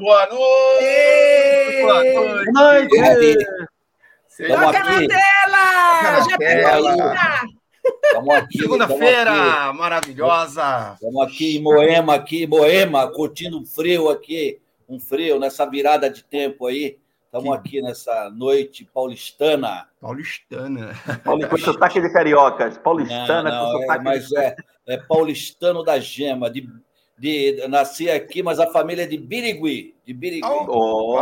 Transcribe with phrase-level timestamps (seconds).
[0.00, 1.82] Boa noite!
[1.82, 2.98] Boa noite!
[2.98, 3.46] noite.
[4.48, 6.26] Toca na tela!
[6.26, 7.42] Já.
[8.06, 8.58] Estamos aqui.
[8.58, 10.94] Segunda-feira maravilhosa.
[10.94, 14.58] Estamos aqui em Moema, aqui, Moema, curtindo frio aqui,
[14.88, 16.98] um frio nessa virada de tempo aí.
[17.26, 19.86] Estamos aqui nessa noite paulistana.
[20.00, 20.98] Paulistana.
[21.22, 22.78] Paulistana com sotaque de cariocas.
[22.78, 24.38] Paulistana não, não, com sotaque é, Mas de...
[24.38, 24.56] é,
[24.88, 26.48] é paulistano da gema.
[26.48, 26.66] De,
[27.20, 29.94] de, nasci aqui, mas a família é de Birigui.
[30.06, 30.40] De Birigui.
[30.42, 31.18] Oh,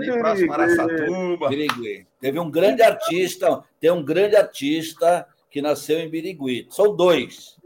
[0.00, 1.48] Birigui.
[1.48, 2.06] Birigui.
[2.20, 6.66] Teve um grande artista, tem um grande artista que nasceu em Birigui.
[6.68, 7.59] São dois.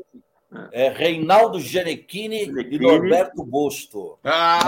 [0.73, 4.19] É Reinaldo Genequini e Norberto Busto.
[4.24, 4.61] Ah!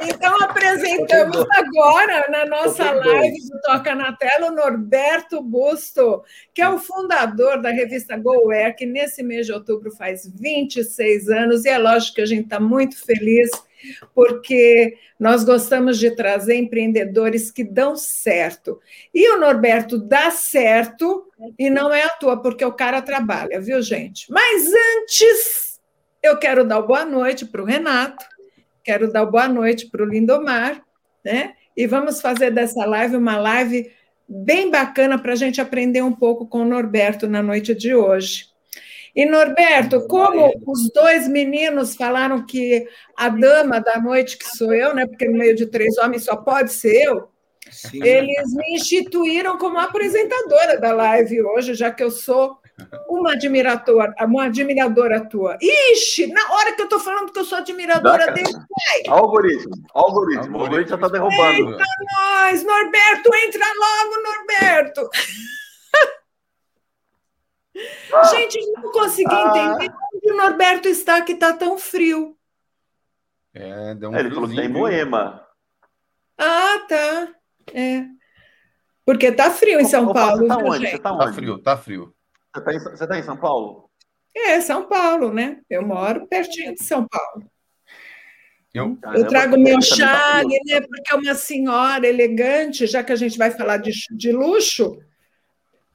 [0.00, 6.22] Então apresentamos agora na nossa live do Toca na Tela o Norberto Busto,
[6.54, 11.64] que é o fundador da revista GoWare, que nesse mês de outubro faz 26 anos,
[11.64, 13.50] e é lógico que a gente está muito feliz
[14.14, 18.80] porque nós gostamos de trazer empreendedores que dão certo.
[19.14, 21.26] E o Norberto dá certo
[21.58, 24.30] e não é à toa, porque o cara trabalha, viu, gente?
[24.30, 24.64] Mas
[24.98, 25.80] antes,
[26.22, 28.24] eu quero dar boa noite para o Renato,
[28.82, 30.82] quero dar boa noite para o Lindomar,
[31.24, 31.54] né?
[31.76, 33.90] E vamos fazer dessa live uma live
[34.28, 38.55] bem bacana para a gente aprender um pouco com o Norberto na noite de hoje.
[39.16, 42.86] E, Norberto, como os dois meninos falaram que
[43.16, 45.06] a dama da noite, que sou eu, né?
[45.06, 47.28] Porque no meio de três homens só pode ser eu,
[47.70, 48.04] Sim.
[48.04, 52.58] eles me instituíram como apresentadora da live hoje, já que eu sou
[53.08, 55.56] uma admiradora, uma admiradora tua.
[55.62, 59.16] Ixi, na hora que eu estou falando que eu sou admiradora dele, vai.
[59.16, 61.70] Algoritmo, algoritmo, o algoritmo já está derrubando.
[61.70, 65.08] Eita nós, Norberto, entra logo, Norberto.
[68.24, 69.76] Gente, não consegui ah.
[69.76, 72.36] entender onde o Norberto está que está tão frio.
[73.54, 75.46] É, deu um é, Ele falou que está em Moema.
[76.38, 77.28] Ah, tá.
[77.72, 78.04] É.
[79.04, 80.42] Porque tá frio em São Paulo.
[80.42, 80.90] Você tá onde?
[80.90, 81.24] Você tá, onde?
[81.24, 82.14] tá frio, tá frio.
[82.54, 83.90] Você tá, em, você tá em São Paulo?
[84.34, 85.60] É, São Paulo, né?
[85.70, 87.48] Eu moro pertinho de São Paulo.
[88.74, 90.82] Eu, eu trago meu chale, né?
[90.82, 94.98] Porque é uma senhora elegante, já que a gente vai falar de, de luxo,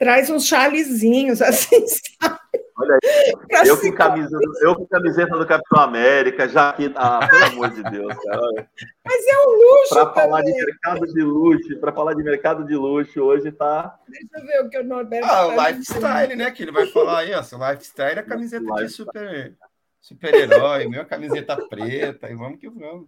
[0.02, 2.40] traz uns chalezinhos, assim, sabe?
[2.76, 6.92] Olha aí, eu com, camisa, eu com camiseta do Capitão América, já que.
[6.96, 8.70] Ah, pelo amor de Deus, cara.
[9.06, 9.94] Mas é um luxo.
[9.94, 14.00] Para falar de mercado de luxo, para falar de mercado de luxo, hoje tá.
[14.08, 15.28] Deixa eu ver o que o Norberto.
[15.30, 16.50] Ah, o tá lifestyle, né?
[16.50, 17.44] Que ele vai falar aí, ó.
[17.44, 18.88] Seu lifestyle é camiseta lifestyle.
[18.88, 19.56] de super,
[20.00, 23.08] super-herói, meu camiseta preta, e vamos que vamos.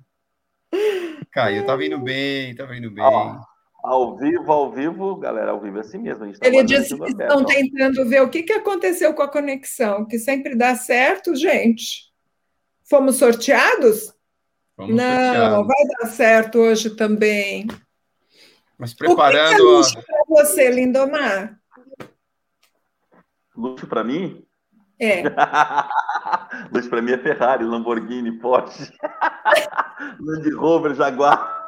[1.31, 3.03] Caiu, tá vindo bem, tá vindo bem.
[3.03, 3.41] Ah.
[3.83, 6.31] Ao vivo, ao vivo, galera, ao vivo é assim mesmo.
[6.39, 10.17] Tá Ele disse que estão tentando ver o que, que aconteceu com a conexão, que
[10.17, 12.09] sempre dá certo, gente.
[12.89, 14.13] Fomos sorteados?
[14.77, 15.67] Fomos Não, sorteados.
[15.67, 17.67] vai dar certo hoje também.
[18.77, 19.53] Mas preparando.
[19.53, 21.59] O que, é luxo para você, Lindomar?
[23.53, 24.45] Luxo para mim?
[24.97, 25.23] É.
[26.71, 28.93] luxo para mim é Ferrari, Lamborghini, Porsche,
[30.21, 31.62] Land Rover, Jaguar.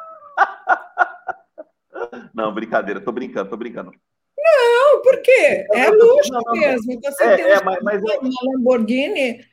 [2.36, 3.94] Não, brincadeira, tô brincando, tô brincando.
[4.38, 5.66] Não, por quê?
[5.72, 7.00] É luxo não, não, mesmo.
[7.02, 9.46] Você é, tem é, mas, mas é uma Lamborghini,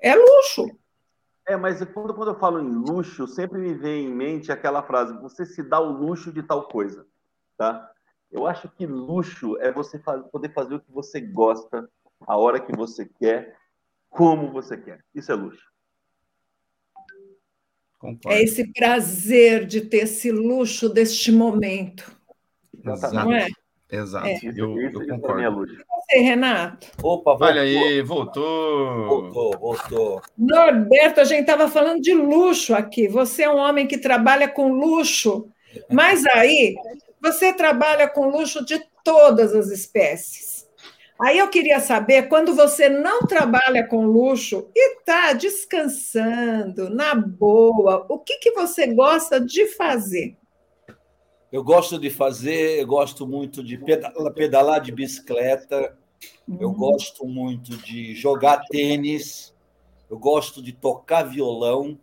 [0.00, 0.68] é luxo.
[1.46, 5.16] É, mas quando, quando eu falo em luxo, sempre me vem em mente aquela frase:
[5.18, 7.06] você se dá o luxo de tal coisa,
[7.56, 7.88] tá?
[8.32, 9.96] Eu acho que luxo é você
[10.32, 11.88] poder fazer o que você gosta,
[12.26, 13.56] a hora que você quer,
[14.10, 15.04] como você quer.
[15.14, 15.64] Isso é luxo.
[17.98, 18.36] Concordo.
[18.36, 22.15] É esse prazer de ter esse luxo deste momento.
[22.84, 23.14] Exato.
[23.14, 23.48] Não é?
[23.90, 24.26] Exato.
[24.26, 24.40] É.
[24.56, 25.64] Eu, eu concordo.
[25.64, 26.88] E você, Renato?
[27.02, 27.46] Opa, voltou.
[27.46, 29.06] olha aí, voltou.
[29.06, 30.22] Voltou, voltou.
[30.36, 33.06] Norberto, a gente estava falando de luxo aqui.
[33.08, 35.48] Você é um homem que trabalha com luxo,
[35.90, 36.74] mas aí
[37.22, 40.66] você trabalha com luxo de todas as espécies.
[41.18, 48.04] Aí eu queria saber, quando você não trabalha com luxo e está descansando, na boa,
[48.08, 50.36] o que, que você gosta de fazer?
[51.56, 53.80] Eu gosto de fazer, eu gosto muito de
[54.34, 55.96] pedalar de bicicleta,
[56.46, 56.58] uhum.
[56.60, 59.56] eu gosto muito de jogar tênis,
[60.10, 61.98] eu gosto de tocar violão,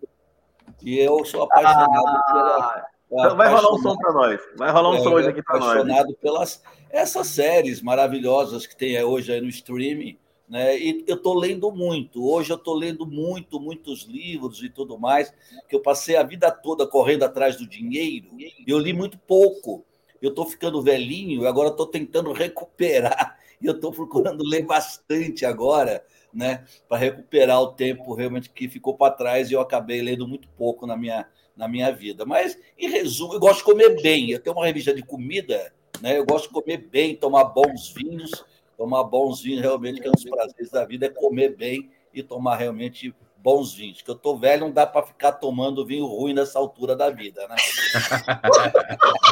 [0.82, 4.42] e eu sou apaixonado ah, pela, então vai rolar um som para nós.
[4.58, 5.70] Vai rolar um é, som hoje aqui para nós.
[5.70, 10.18] Apaixonado pelas essas séries maravilhosas que tem hoje aí no streaming.
[10.54, 10.78] Né?
[10.78, 12.24] E eu estou lendo muito.
[12.24, 15.34] Hoje eu estou lendo muito, muitos livros e tudo mais,
[15.68, 18.28] que eu passei a vida toda correndo atrás do dinheiro.
[18.68, 19.84] Eu li muito pouco.
[20.22, 23.36] Eu estou ficando velhinho agora estou tentando recuperar.
[23.60, 28.96] E eu estou procurando ler bastante agora né, para recuperar o tempo realmente que ficou
[28.96, 31.28] para trás e eu acabei lendo muito pouco na minha,
[31.58, 32.28] na minha vida.
[32.28, 34.30] Mas, em resumo, eu gosto de comer bem.
[34.30, 38.46] Eu tenho uma revista de comida, né, eu gosto de comer bem, tomar bons vinhos.
[38.78, 42.24] Tomar bons vinhos realmente, que é um dos prazeres da vida, é comer bem e
[42.24, 44.02] tomar realmente bons vinhos.
[44.02, 47.48] Que eu tô velho, não dá para ficar tomando vinho ruim nessa altura da vida,
[47.48, 47.56] né?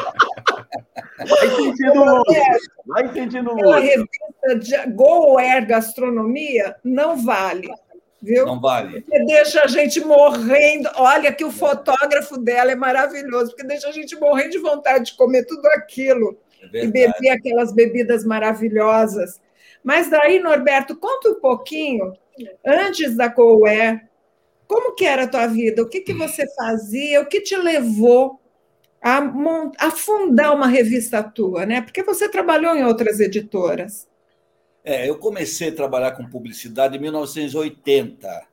[1.28, 2.28] Vai sentindo luz.
[2.86, 3.72] Vai sentindo luz.
[3.72, 7.70] A revista de Go Air Gastronomia não vale.
[8.22, 8.46] Viu?
[8.46, 9.02] Não vale.
[9.02, 10.90] Porque deixa a gente morrendo.
[10.96, 15.16] Olha que o fotógrafo dela é maravilhoso, porque deixa a gente morrendo de vontade de
[15.16, 19.42] comer tudo aquilo é e beber aquelas bebidas maravilhosas.
[19.84, 22.14] Mas daí, Norberto, conta um pouquinho,
[22.66, 23.34] antes da
[23.68, 24.08] Air,
[24.68, 25.82] como que era a tua vida?
[25.82, 27.22] O que, que você fazia?
[27.22, 28.40] O que te levou
[29.02, 29.20] a,
[29.80, 31.82] a fundar uma revista tua, né?
[31.82, 34.08] Porque você trabalhou em outras editoras.
[34.84, 38.48] É, eu comecei a trabalhar com publicidade em 1980.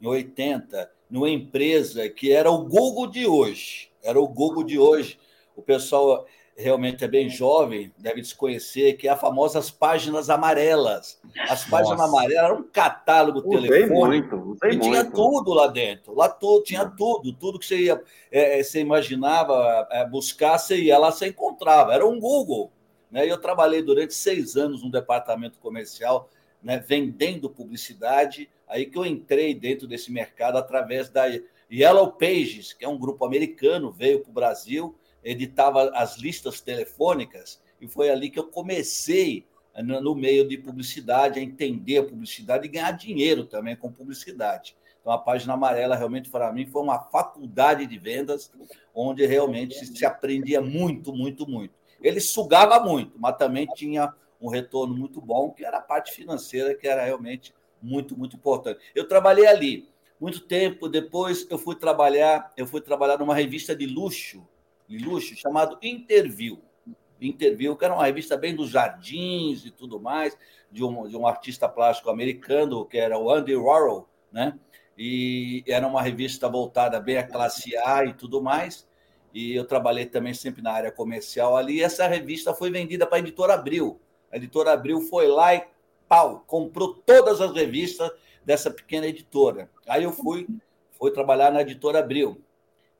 [0.00, 3.90] Em 80, numa empresa que era o Google de hoje.
[4.02, 5.18] Era o Google de hoje.
[5.56, 6.26] O pessoal
[6.58, 11.20] realmente é bem jovem, deve desconhecer, que é a famosas páginas amarelas.
[11.48, 12.10] As páginas Nossa.
[12.10, 14.82] amarelas eram um catálogo usei telefônico muito, usei e muito.
[14.82, 16.12] tinha tudo lá dentro.
[16.16, 18.02] Lá tudo, tinha tudo, tudo que você ia,
[18.32, 21.94] é, é, você imaginava é, buscar, você ia lá, você encontrava.
[21.94, 22.72] Era um Google.
[23.08, 23.30] Né?
[23.30, 26.28] Eu trabalhei durante seis anos no departamento comercial,
[26.60, 28.50] né, vendendo publicidade.
[28.66, 31.26] Aí que eu entrei dentro desse mercado através da
[31.70, 37.60] Yellow Pages, que é um grupo americano, veio para o Brasil editava as listas telefônicas,
[37.80, 39.46] e foi ali que eu comecei
[39.82, 44.76] no meio de publicidade, a entender a publicidade e ganhar dinheiro também com publicidade.
[45.00, 48.50] Então, a página amarela realmente para mim foi uma faculdade de vendas,
[48.92, 51.74] onde realmente se aprendia muito, muito, muito.
[52.00, 56.74] Ele sugava muito, mas também tinha um retorno muito bom, que era a parte financeira,
[56.74, 58.80] que era realmente muito, muito importante.
[58.94, 59.88] Eu trabalhei ali
[60.20, 64.46] muito tempo, depois eu fui trabalhar, eu fui trabalhar numa revista de luxo,
[64.88, 66.60] de luxo chamado Interview.
[67.20, 70.36] Interview, que era uma revista bem dos jardins e tudo mais,
[70.70, 74.58] de um, de um artista plástico americano, que era o Andy Warhol, né?
[74.96, 78.88] E era uma revista voltada bem à classe A e tudo mais.
[79.32, 81.76] E eu trabalhei também sempre na área comercial ali.
[81.76, 84.00] E essa revista foi vendida para a editora Abril.
[84.32, 85.64] A editora Abril foi lá e
[86.08, 88.10] pau, comprou todas as revistas
[88.44, 89.70] dessa pequena editora.
[89.86, 90.46] Aí eu fui,
[90.98, 92.42] fui trabalhar na editora Abril.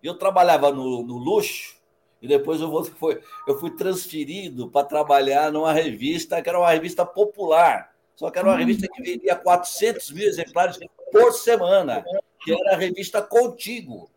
[0.02, 1.77] Eu trabalhava no, no luxo,
[2.20, 6.70] e depois eu, vou, foi, eu fui transferido para trabalhar numa revista que era uma
[6.70, 8.58] revista popular, só que era uma hum.
[8.58, 10.78] revista que vendia 400 mil exemplares
[11.12, 12.04] por semana,
[12.42, 14.10] que era a revista Contigo.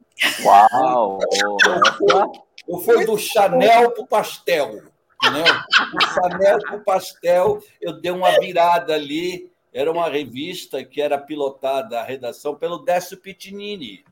[0.43, 1.19] Uau!
[2.67, 4.83] Eu fui, do Chanel para o pastel.
[5.23, 5.53] Entendeu?
[5.91, 9.51] Do Chanel para o pastel, eu dei uma virada ali.
[9.73, 14.03] Era uma revista que era pilotada, a redação, pelo Décio Pitinini.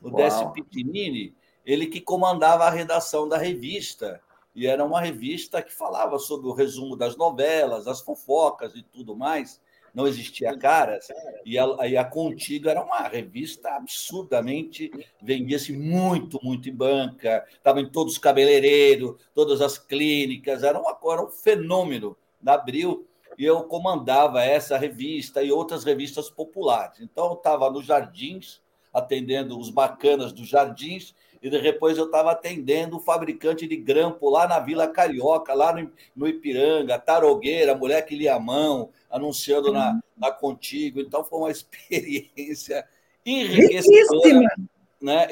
[0.00, 0.16] O Uau.
[0.16, 1.34] Décio Pitinini
[1.70, 4.20] ele que comandava a redação da revista.
[4.54, 9.16] E era uma revista que falava sobre o resumo das novelas, as fofocas e tudo
[9.16, 9.60] mais.
[9.94, 11.08] Não existia caras.
[11.44, 14.90] E a, e a Contigo era uma revista absurdamente.
[15.22, 17.46] vendia-se muito, muito em banca.
[17.52, 20.62] Estava em todos os cabeleireiros, todas as clínicas.
[20.62, 23.06] Era, uma, era um fenômeno da Abril.
[23.38, 27.00] E eu comandava essa revista e outras revistas populares.
[27.00, 28.60] Então, eu estava nos Jardins,
[28.92, 34.46] atendendo os bacanas dos Jardins, e depois eu estava atendendo o fabricante de grampo lá
[34.46, 39.98] na Vila Carioca, lá no, no Ipiranga, Tarogueira, mulher que lia a mão, anunciando na,
[40.16, 41.00] na Contigo.
[41.00, 42.86] Então foi uma experiência
[43.24, 44.54] enriquecedora.
[45.00, 45.28] Né?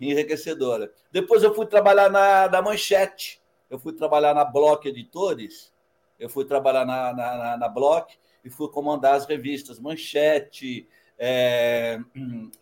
[0.00, 0.92] Enriquecedora.
[1.10, 5.72] Depois eu fui trabalhar na, na Manchete, eu fui trabalhar na Block Editores,
[6.20, 10.88] eu fui trabalhar na, na, na Block e fui comandar as revistas Manchete,
[11.18, 11.98] é,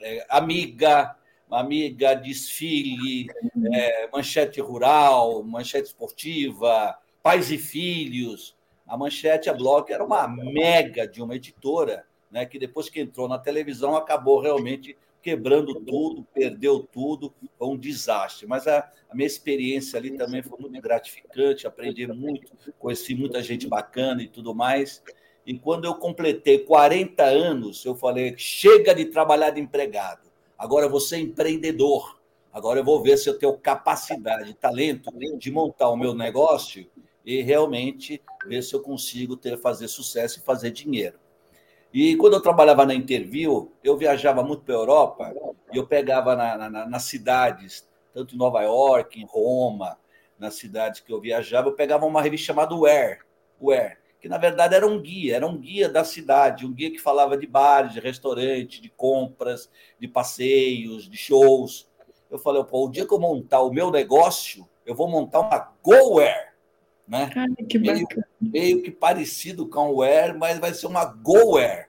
[0.00, 1.14] é, Amiga,
[1.50, 3.28] Amiga, Desfile,
[3.72, 8.56] é, Manchete Rural, Manchete Esportiva, Pais e Filhos.
[8.86, 13.28] A Manchete, a Block, era uma mega de uma editora, né, que depois que entrou
[13.28, 18.46] na televisão acabou realmente quebrando tudo, perdeu tudo, foi um desastre.
[18.46, 23.66] Mas a, a, minha experiência ali também foi muito gratificante, aprendi muito, conheci muita gente
[23.66, 25.02] bacana e tudo mais.
[25.44, 30.25] E quando eu completei 40 anos, eu falei: chega de trabalhar de empregado
[30.58, 32.20] Agora você é empreendedor.
[32.52, 36.88] Agora eu vou ver se eu tenho capacidade, talento de montar o meu negócio
[37.24, 41.18] e realmente ver se eu consigo ter fazer sucesso e fazer dinheiro.
[41.92, 45.34] E quando eu trabalhava na Interview, eu viajava muito para a Europa
[45.72, 49.98] e eu pegava na, na, nas cidades, tanto em Nova York, em Roma,
[50.38, 53.20] nas cidades que eu viajava, eu pegava uma revista chamada Where,
[53.60, 56.98] Where que na verdade era um guia, era um guia da cidade, um guia que
[56.98, 61.88] falava de bares, de restaurante, de compras, de passeios, de shows.
[62.30, 65.72] Eu falei, pô, o dia que eu montar o meu negócio, eu vou montar uma
[65.82, 66.52] GoWare,
[67.06, 67.30] né?
[67.36, 68.06] Ai, que meio,
[68.40, 71.88] meio que parecido com o Wear, mas vai ser uma GoWare.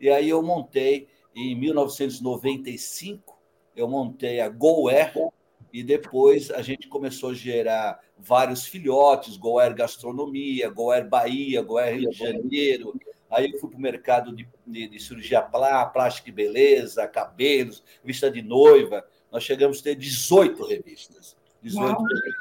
[0.00, 3.38] E aí eu montei em 1995,
[3.74, 5.12] eu montei a GoWare
[5.76, 12.08] e depois a gente começou a gerar vários filhotes, Goer Gastronomia, Goer Bahia, Goer Rio
[12.08, 12.98] de Janeiro.
[13.30, 18.30] Aí eu fui para o mercado de, de, de, cirurgia plástica e beleza, cabelos, vista
[18.30, 19.04] de noiva.
[19.30, 21.36] Nós chegamos a ter 18 revistas.
[21.60, 22.34] 18 revistas.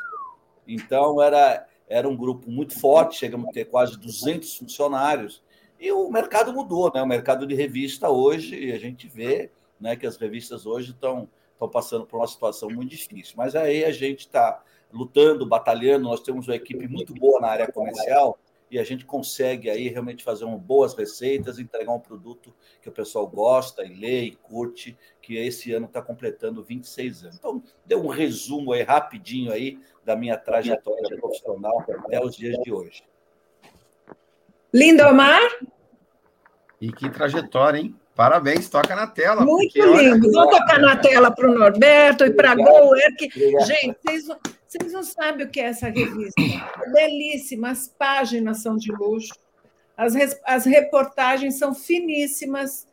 [0.66, 5.44] Então, era, era um grupo muito forte, chegamos a ter quase 200 funcionários.
[5.78, 7.02] E o mercado mudou, né?
[7.02, 11.70] O mercado de revista hoje, a gente vê né, que as revistas hoje estão estão
[11.70, 13.34] passando por uma situação muito difícil.
[13.38, 17.72] Mas aí a gente está lutando, batalhando, nós temos uma equipe muito boa na área
[17.72, 18.38] comercial
[18.70, 22.92] e a gente consegue aí realmente fazer uma boas receitas, entregar um produto que o
[22.92, 27.38] pessoal gosta e lê e curte, que esse ano está completando 26 anos.
[27.38, 32.72] Então, deu um resumo aí rapidinho aí da minha trajetória profissional até os dias de
[32.72, 33.04] hoje.
[34.74, 35.42] Lindomar?
[36.82, 37.96] E que trajetória, hein?
[38.16, 39.44] Parabéns, toca na tela.
[39.44, 40.30] Muito porque, lindo.
[40.30, 40.32] Olha...
[40.32, 43.14] Vou tocar na tela para o Norberto e para a Goer.
[43.20, 44.26] Gente, vocês,
[44.66, 46.42] vocês não sabem o que é essa revista.
[46.42, 49.34] É belíssima, as páginas são de luxo,
[49.98, 52.88] as, as reportagens são finíssimas,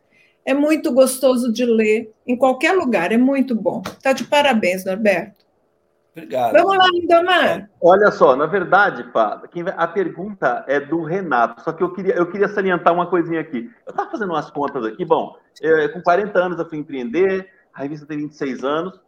[0.44, 3.80] é muito gostoso de ler, em qualquer lugar, é muito bom.
[3.86, 5.41] Está de parabéns, Norberto.
[6.14, 6.52] Obrigado.
[6.52, 7.70] Vamos lá, Lindomar.
[7.80, 9.42] Olha só, na verdade, Pá,
[9.76, 13.70] a pergunta é do Renato, só que eu queria, eu queria salientar uma coisinha aqui.
[13.86, 17.80] Eu estava fazendo umas contas aqui, bom, eu, com 40 anos eu fui empreender, a
[17.80, 19.00] revista tem 26 anos.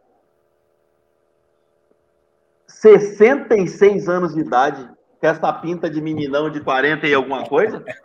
[2.67, 7.83] 66 anos de idade, com essa pinta de meninão de 40 e alguma coisa?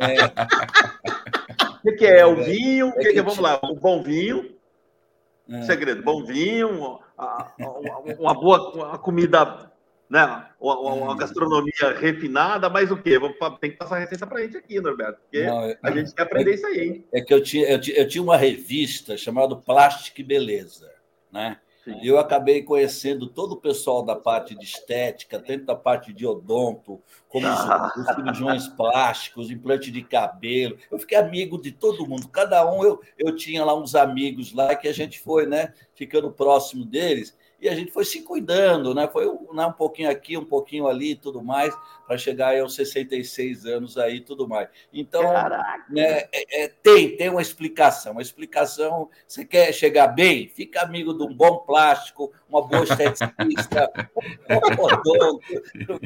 [0.00, 0.24] É.
[1.78, 2.24] O que, que é?
[2.24, 2.88] O vinho?
[2.88, 3.22] O que, que é?
[3.22, 4.53] Vamos lá, o bom vinho.
[5.48, 5.62] É.
[5.62, 6.98] Segredo, bom vinho,
[8.18, 9.70] uma boa uma comida,
[10.08, 10.46] né?
[10.58, 13.18] Uma, uma, gastronomia refinada, mas o quê?
[13.60, 16.22] Tem que passar a receita para a gente aqui, Norberto, porque Não, a gente quer
[16.22, 17.04] aprender é, isso aí, hein?
[17.12, 20.90] É que eu tinha, eu tinha, eu tinha uma revista chamada Plástica e Beleza,
[21.30, 21.58] né?
[21.86, 26.26] E eu acabei conhecendo todo o pessoal da parte de estética, tanto da parte de
[26.26, 27.92] odonto, como ah.
[27.96, 30.78] os, os cirurgiões plásticos, implante de cabelo.
[30.90, 32.28] Eu fiquei amigo de todo mundo.
[32.28, 36.30] Cada um, eu, eu tinha lá uns amigos lá que a gente foi, né, ficando
[36.30, 39.08] próximo deles e a gente foi se cuidando, né?
[39.08, 41.74] Foi né, um pouquinho aqui, um pouquinho ali e tudo mais,
[42.06, 44.68] para chegar aos 66 anos aí e tudo mais.
[44.92, 45.22] Então,
[45.88, 48.12] né, é, é, tem, tem uma explicação.
[48.12, 50.46] Uma explicação, você quer chegar bem?
[50.46, 53.90] Fica amigo de um bom plástico, uma boa esteticista,
[54.78, 55.40] um odonto,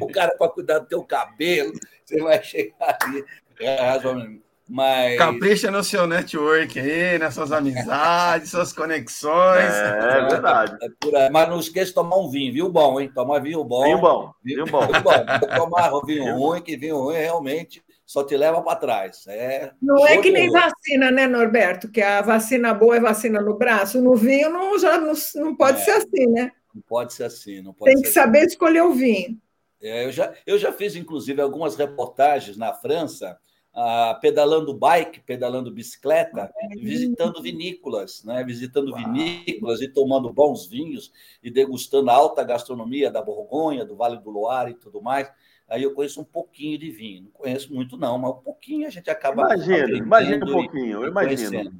[0.00, 1.72] o cara para cuidar do teu cabelo,
[2.04, 3.24] você vai chegar ali.
[3.58, 5.16] É, razoavelmente mas...
[5.16, 9.72] Capricha no seu network aí, nas suas amizades, suas conexões.
[9.72, 10.76] É, é verdade.
[11.14, 13.10] É Mas não esqueça de tomar um vinho, viu bom, hein?
[13.14, 13.84] Tomar vinho bom.
[13.84, 14.32] Vinho bom.
[14.44, 14.86] Vinho bom.
[14.86, 15.56] Vinho bom.
[15.56, 19.26] tomar vinho ruim, que vinho ruim realmente só te leva para trás.
[19.26, 21.90] É não é que nem vacina, né, Norberto?
[21.90, 24.00] Que a vacina boa é vacina no braço.
[24.00, 26.52] No vinho não, já não, não pode é, ser assim, né?
[26.74, 27.62] Não pode ser assim.
[27.62, 28.48] Não pode Tem que saber assim.
[28.48, 29.38] escolher o vinho.
[29.80, 33.38] É, eu, já, eu já fiz, inclusive, algumas reportagens na França
[33.74, 38.42] ah, pedalando bike, pedalando bicicleta, visitando vinícolas, né?
[38.42, 44.18] visitando vinícolas e tomando bons vinhos e degustando a alta gastronomia da Borgonha, do Vale
[44.18, 45.30] do Loire e tudo mais.
[45.68, 48.90] Aí eu conheço um pouquinho de vinho, não conheço muito não, mas um pouquinho a
[48.90, 51.72] gente acaba Imagina, imagina um pouquinho, eu imagino.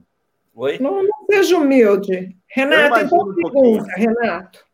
[0.55, 0.79] Oi?
[0.79, 2.37] Não, não seja humilde.
[2.49, 4.67] Renato, então um pergunta, Renato.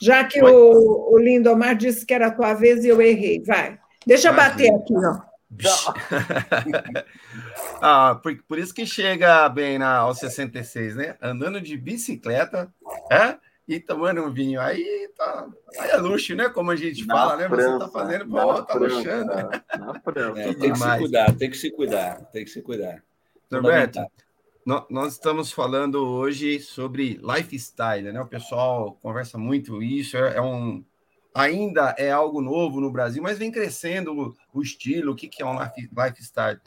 [0.00, 3.78] Já que o, o Lindomar disse que era a tua vez e eu errei, vai.
[4.06, 5.31] Deixa eu bater aqui, ó.
[7.80, 11.16] ah, por, por, isso que chega bem na, aos 66, né?
[11.20, 12.72] Andando de bicicleta
[13.10, 13.36] é?
[13.68, 14.60] e tomando um vinho.
[14.60, 15.46] Aí, tá,
[15.78, 16.48] aí é luxo, né?
[16.48, 17.62] Como a gente na fala, França, né?
[17.62, 19.34] Você tá fazendo, pô, tá luxando.
[19.34, 19.50] Né?
[20.36, 23.02] É, tem que se cuidar, tem que se cuidar, tem que se cuidar.
[23.52, 24.00] Roberto,
[24.88, 28.20] nós estamos falando hoje sobre lifestyle, né?
[28.20, 30.82] O pessoal conversa muito isso, é, é um
[31.34, 35.42] ainda é algo novo no Brasil, mas vem crescendo o, o estilo, o que, que
[35.42, 36.60] é um lifestyle.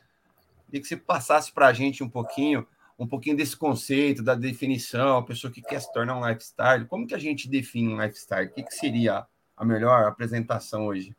[0.65, 2.67] Queria que você passasse para a gente um pouquinho,
[2.97, 7.05] um pouquinho desse conceito, da definição, a pessoa que quer se tornar um lifestyle, como
[7.05, 8.47] que a gente define um lifestyle?
[8.47, 11.15] O que, que seria a melhor apresentação hoje?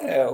[0.00, 0.26] É,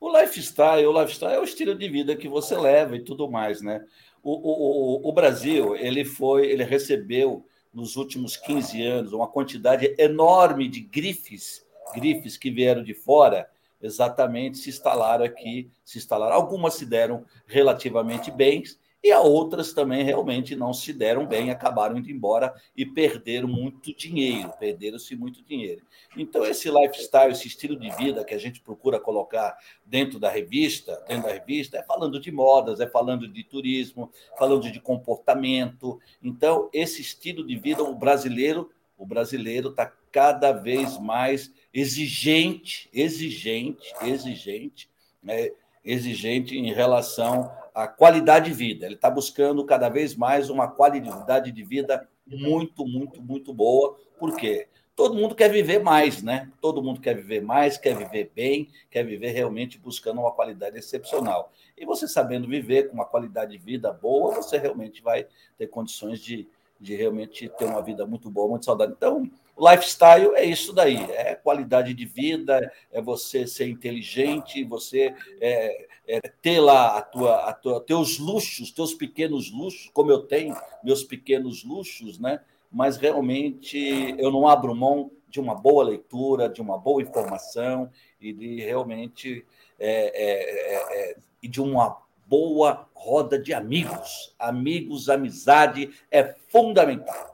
[0.00, 3.60] o lifestyle, o lifestyle é o estilo de vida que você leva e tudo mais,
[3.62, 3.84] né?
[4.22, 10.68] O, o, o, Brasil, ele foi, ele recebeu nos últimos 15 anos uma quantidade enorme
[10.68, 13.48] de grifes grifes que vieram de fora,
[13.80, 16.34] exatamente se instalaram aqui, se instalaram.
[16.34, 18.62] Algumas se deram relativamente bem,
[19.02, 23.96] e a outras também realmente não se deram bem, acabaram indo embora e perderam muito
[23.96, 25.82] dinheiro, perderam-se muito dinheiro.
[26.14, 29.56] Então, esse lifestyle, esse estilo de vida que a gente procura colocar
[29.86, 34.70] dentro da revista, dentro da revista, é falando de modas, é falando de turismo, falando
[34.70, 35.98] de comportamento.
[36.22, 43.92] Então, esse estilo de vida, o brasileiro, o brasileiro está cada vez mais exigente, exigente,
[44.02, 44.90] exigente,
[45.22, 45.50] né?
[45.84, 48.86] exigente em relação à qualidade de vida.
[48.86, 53.98] Ele está buscando cada vez mais uma qualidade de vida muito, muito, muito boa.
[54.18, 54.68] Por quê?
[54.94, 56.50] Todo mundo quer viver mais, né?
[56.60, 61.52] Todo mundo quer viver mais, quer viver bem, quer viver realmente buscando uma qualidade excepcional.
[61.76, 65.26] E você sabendo viver com uma qualidade de vida boa, você realmente vai
[65.56, 66.46] ter condições de,
[66.78, 68.94] de realmente ter uma vida muito boa, muito saudável.
[68.94, 75.86] Então, Lifestyle é isso daí, é qualidade de vida, é você ser inteligente, você é,
[76.08, 80.56] é ter lá a tua, a tua, teus luxos, teus pequenos luxos, como eu tenho
[80.82, 82.40] meus pequenos luxos, né?
[82.72, 87.90] Mas realmente eu não abro mão de uma boa leitura, de uma boa informação
[88.20, 89.44] e de realmente
[89.78, 94.34] é, é, é, é e de uma boa roda de amigos.
[94.38, 97.29] Amigos, amizade é fundamental.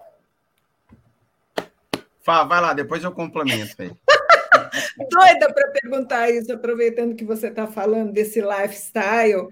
[2.26, 3.88] Fá, vai lá, depois eu complemento aí.
[5.08, 9.46] Doida para perguntar isso, aproveitando que você está falando desse lifestyle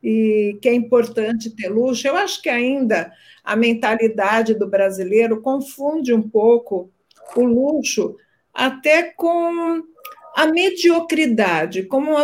[0.00, 2.06] e que é importante ter luxo.
[2.06, 3.10] Eu acho que ainda
[3.42, 6.88] a mentalidade do brasileiro confunde um pouco
[7.34, 8.14] o luxo
[8.54, 9.82] até com
[10.36, 12.14] a mediocridade, como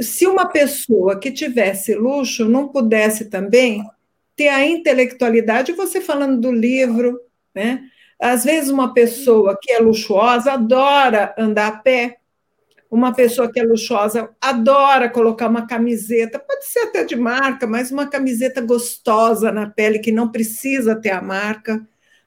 [0.00, 3.82] se uma pessoa que tivesse luxo não pudesse também
[4.36, 7.20] ter a intelectualidade, você falando do livro,
[7.52, 7.90] né?
[8.20, 12.18] Às vezes, uma pessoa que é luxuosa adora andar a pé,
[12.90, 17.90] uma pessoa que é luxuosa adora colocar uma camiseta, pode ser até de marca, mas
[17.90, 21.80] uma camiseta gostosa na pele que não precisa ter a marca.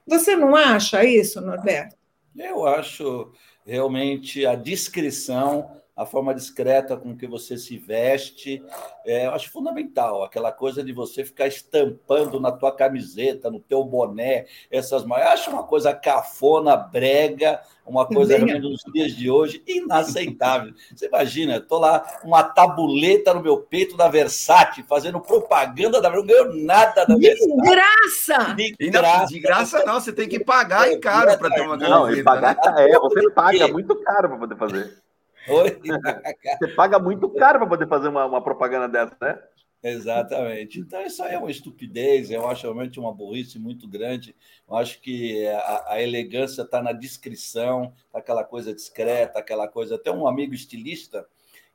[0.06, 1.96] Você não acha isso, Norberto?
[2.36, 3.30] Eu acho
[3.64, 8.60] realmente a discrição a forma discreta com que você se veste,
[9.06, 10.24] é, eu acho fundamental.
[10.24, 15.50] Aquela coisa de você ficar estampando na tua camiseta, no teu boné, essas Eu acho
[15.50, 20.72] uma coisa cafona, brega, uma coisa realmente nos dias de hoje inaceitável.
[20.92, 26.26] Você imagina, estou lá, uma tabuleta no meu peito da Versace, fazendo propaganda da não
[26.26, 27.46] ganho nada da Versace.
[27.46, 28.54] De graça!
[28.54, 32.10] De graça, de graça não, você tem que pagar em caro para ter uma Não,
[32.12, 32.90] e pagar, né?
[32.90, 35.03] é, você paga muito caro para poder fazer.
[35.48, 35.80] Oi?
[36.58, 39.38] Você paga muito caro para poder fazer uma, uma propaganda dessa, né?
[39.82, 40.80] Exatamente.
[40.80, 44.34] Então, isso aí é uma estupidez, eu acho realmente uma burrice muito grande.
[44.66, 49.96] Eu acho que a, a elegância está na descrição, tá aquela coisa discreta, aquela coisa.
[49.96, 51.26] Até um amigo estilista,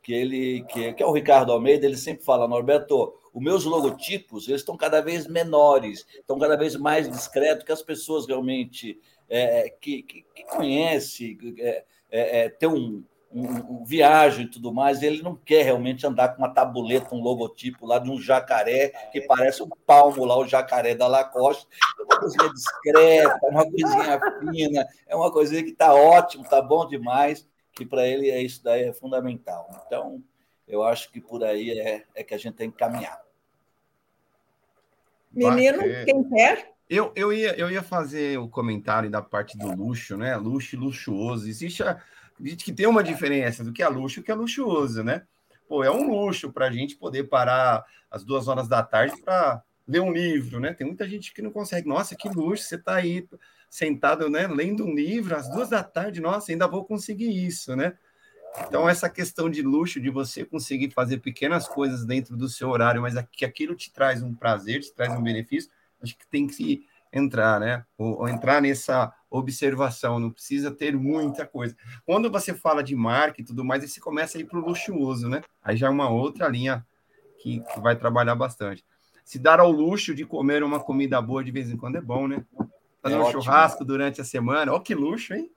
[0.02, 4.48] que ele que, que é o Ricardo Almeida, ele sempre fala, Norberto, os meus logotipos
[4.48, 9.70] eles estão cada vez menores, estão cada vez mais discretos, que as pessoas realmente é,
[9.70, 15.04] que, que, que conhecem, é, é, é, ter um, um, um, viagem e tudo mais,
[15.04, 19.22] ele não quer realmente andar com uma tabuleta, um logotipo lá de um jacaré, que
[19.22, 21.68] parece um palmo lá, o jacaré da Lacoste.
[22.00, 26.88] É uma coisinha discreta, uma coisinha fina, é uma coisinha que está ótimo, está bom
[26.88, 29.70] demais, que para ele é isso daí é fundamental.
[29.86, 30.24] Então,
[30.68, 33.22] eu acho que por aí é, é que a gente tem que caminhar.
[35.32, 36.74] Menino, quem quer?
[36.90, 40.36] Eu, eu, ia, eu ia fazer o comentário da parte do luxo, né?
[40.36, 41.48] Luxo e luxuoso.
[41.48, 42.02] Existe a,
[42.40, 45.24] Acredito que tem uma diferença do que é luxo e o que é luxuoso, né?
[45.68, 49.62] Pô, é um luxo para a gente poder parar às duas horas da tarde para
[49.86, 50.74] ler um livro, né?
[50.74, 51.88] Tem muita gente que não consegue.
[51.88, 53.28] Nossa, que luxo, você está aí
[53.70, 56.22] sentado, né, lendo um livro às duas da tarde.
[56.22, 57.94] Nossa, ainda vou conseguir isso, né?
[58.66, 63.02] Então, essa questão de luxo, de você conseguir fazer pequenas coisas dentro do seu horário,
[63.02, 65.70] mas que aquilo te traz um prazer, te traz um benefício,
[66.02, 67.86] acho que tem que entrar, né?
[67.98, 71.76] Ou, ou, entrar nessa observação, não precisa ter muita coisa.
[72.06, 74.66] Quando você fala de marca e tudo mais, aí você começa a ir para o
[74.66, 75.42] luxuoso, né?
[75.64, 76.86] Aí já é uma outra linha
[77.40, 78.84] que, que, vai trabalhar bastante.
[79.24, 82.28] Se dar ao luxo de comer uma comida boa de vez em quando é bom,
[82.28, 82.44] né?
[83.02, 83.42] Fazer é um ótimo.
[83.42, 85.52] churrasco durante a semana, ó, que luxo, hein?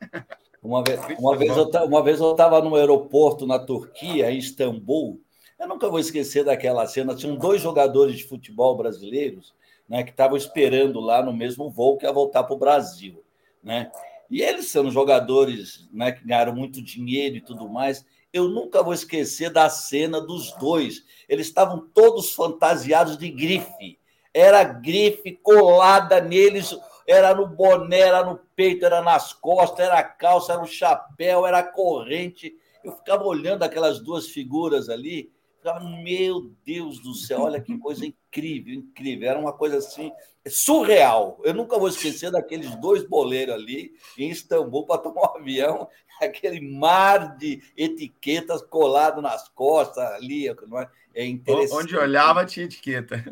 [0.62, 5.20] Uma vez, uma vez, eu, uma vez eu estava no aeroporto na Turquia, em Istambul.
[5.58, 7.16] Eu nunca vou esquecer daquela cena.
[7.16, 9.52] Tinham dois jogadores de futebol brasileiros
[9.88, 13.21] né, que estavam esperando lá no mesmo voo que ia voltar para o Brasil.
[13.62, 13.90] Né?
[14.30, 18.94] E eles sendo jogadores né, que ganharam muito dinheiro e tudo mais, eu nunca vou
[18.94, 21.04] esquecer da cena dos dois.
[21.28, 23.98] Eles estavam todos fantasiados de grife.
[24.32, 26.74] Era grife colada neles,
[27.06, 31.62] era no boné, era no peito, era nas costas, era calça, era o chapéu, era
[31.62, 32.56] corrente.
[32.82, 35.30] Eu ficava olhando aquelas duas figuras ali,
[35.62, 39.30] ficava, meu Deus do céu, olha que coisa incrível, incrível.
[39.30, 40.10] Era uma coisa assim,
[40.48, 41.40] surreal.
[41.44, 45.88] Eu nunca vou esquecer daqueles dois boleiros ali em Istambul para tomar um avião,
[46.20, 50.90] aquele mar de etiquetas colado nas costas ali, não é?
[51.14, 51.74] É interessante.
[51.74, 53.22] Onde olhava tinha etiqueta.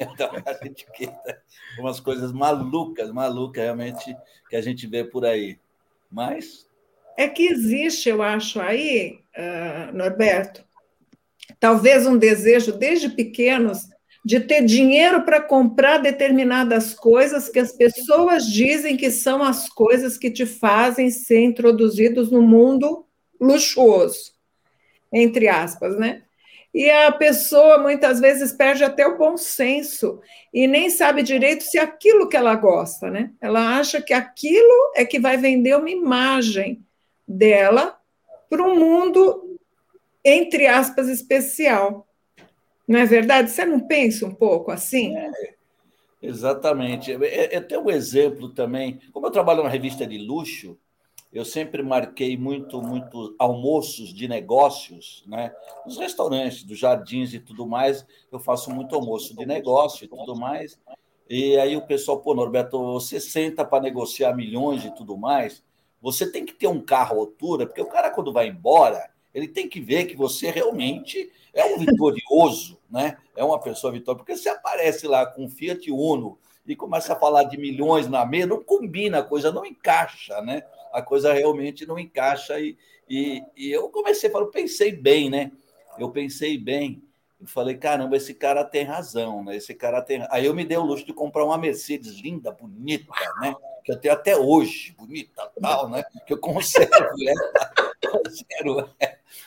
[0.64, 1.42] etiqueta.
[1.78, 4.16] Umas coisas malucas, malucas realmente
[4.48, 5.58] que a gente vê por aí.
[6.10, 6.66] Mas.
[7.14, 10.64] É que existe, eu acho, aí, uh, Norberto,
[11.58, 13.88] talvez um desejo desde pequenos
[14.24, 20.18] de ter dinheiro para comprar determinadas coisas que as pessoas dizem que são as coisas
[20.18, 23.06] que te fazem ser introduzidos no mundo
[23.40, 24.32] luxuoso,
[25.12, 26.22] entre aspas, né?
[26.74, 30.20] E a pessoa muitas vezes perde até o bom senso
[30.52, 33.30] e nem sabe direito se é aquilo que ela gosta, né?
[33.40, 36.84] Ela acha que aquilo é que vai vender uma imagem
[37.26, 37.96] dela
[38.50, 39.45] para um mundo,
[40.26, 42.06] entre aspas, especial.
[42.86, 43.50] Não é verdade?
[43.50, 45.16] Você não pensa um pouco assim?
[45.16, 45.30] É,
[46.22, 47.10] exatamente.
[47.10, 49.00] Eu tenho um exemplo também.
[49.12, 50.78] Como eu trabalho na revista de luxo,
[51.32, 55.52] eu sempre marquei muito, muito almoços de negócios, né?
[55.84, 60.34] Nos restaurantes, dos jardins e tudo mais, eu faço muito almoço de negócio e tudo
[60.34, 60.78] mais.
[61.28, 65.62] E aí o pessoal, pô, Norberto, você senta para negociar milhões e tudo mais,
[66.00, 69.48] você tem que ter um carro à altura, porque o cara, quando vai embora, ele
[69.48, 73.16] tem que ver que você realmente é um vitorioso, né?
[73.36, 77.44] É uma pessoa vitoriosa, porque você aparece lá com Fiat Uno e começa a falar
[77.44, 80.62] de milhões na mesa, não combina a coisa, não encaixa, né?
[80.96, 82.58] a coisa realmente não encaixa.
[82.58, 82.76] E,
[83.08, 85.52] e, e eu comecei a falar, pensei bem, né?
[85.98, 87.02] Eu pensei bem.
[87.46, 89.54] Eu falei, caramba, esse cara tem razão, né?
[89.54, 90.26] Esse cara tem.
[90.30, 93.54] Aí eu me dei o luxo de comprar uma Mercedes linda, bonita, né?
[93.84, 96.02] Que eu tenho até hoje, bonita, tal, né?
[96.26, 96.90] Que eu conservo
[98.10, 98.90] conservo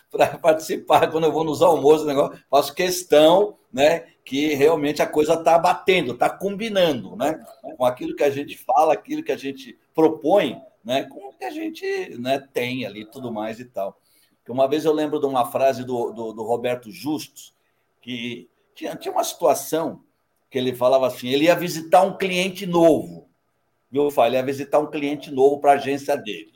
[0.09, 4.07] para participar quando eu vou nos almoços, negócio, faço questão, né?
[4.23, 7.45] Que realmente a coisa está batendo, está combinando, né?
[7.75, 11.43] Com aquilo que a gente fala, aquilo que a gente propõe, né, com o que
[11.43, 13.99] a gente né, tem ali tudo mais e tal.
[14.47, 17.53] Uma vez eu lembro de uma frase do, do, do Roberto Justus,
[18.01, 20.03] que tinha, tinha uma situação
[20.49, 23.27] que ele falava assim: ele ia visitar um cliente novo.
[23.91, 26.53] Eu falei, ia visitar um cliente novo para a agência dele.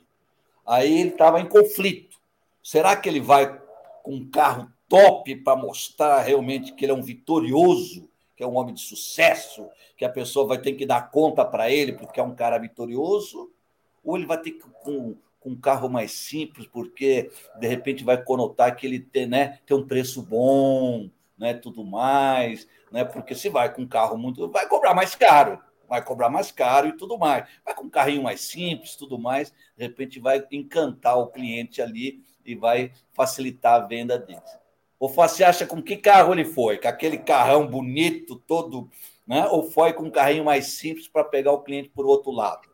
[0.64, 2.16] Aí ele estava em conflito.
[2.62, 3.60] Será que ele vai
[4.02, 8.56] com um carro top para mostrar realmente que ele é um vitorioso, que é um
[8.56, 12.22] homem de sucesso, que a pessoa vai ter que dar conta para ele porque é
[12.22, 13.50] um cara vitorioso?
[14.04, 18.22] ou ele vai ter que com, com um carro mais simples, porque de repente vai
[18.22, 23.48] conotar que ele tem, né, tem um preço bom, né, tudo mais, né, porque se
[23.48, 27.18] vai com um carro muito, vai cobrar mais caro, vai cobrar mais caro e tudo
[27.18, 27.46] mais.
[27.64, 32.22] Vai com um carrinho mais simples, tudo mais, de repente vai encantar o cliente ali
[32.44, 34.40] e vai facilitar a venda dele.
[34.98, 36.78] Ou você acha com que carro ele foi?
[36.78, 38.88] Com aquele carrão bonito, todo,
[39.26, 39.46] né?
[39.48, 42.68] Ou foi com um carrinho mais simples para pegar o cliente por outro lado?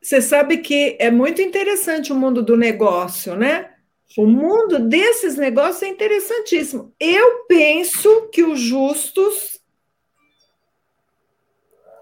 [0.00, 3.74] Você sabe que é muito interessante o mundo do negócio, né?
[4.16, 6.94] O mundo desses negócios é interessantíssimo.
[6.98, 9.60] Eu penso que o Justus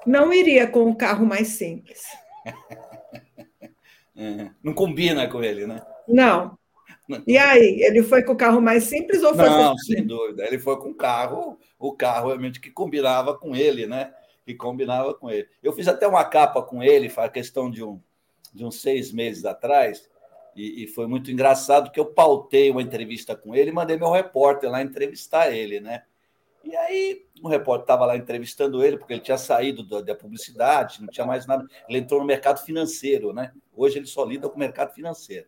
[0.07, 2.03] não iria com o carro mais simples.
[4.19, 5.85] É, não combina com ele, né?
[6.09, 6.57] Não.
[7.27, 10.47] E aí, ele foi com o carro mais simples ou foi Não, sem dúvida.
[10.47, 14.15] Ele foi com o carro, o carro realmente que combinava com ele, né?
[14.47, 15.49] que combinava com ele.
[15.61, 18.01] Eu fiz até uma capa com ele, faz questão de, um,
[18.55, 20.09] de uns seis meses atrás,
[20.57, 24.11] e, e, foi muito engraçado que eu pautei uma entrevista com ele e mandei meu
[24.11, 26.05] repórter lá entrevistar ele, né?
[26.65, 31.01] E aí o repórter estava lá entrevistando ele, porque ele tinha saído da, da, publicidade,
[31.01, 31.65] não tinha mais nada.
[31.89, 33.53] Ele entrou no mercado financeiro, né?
[33.77, 35.47] Hoje ele só lida com o mercado financeiro.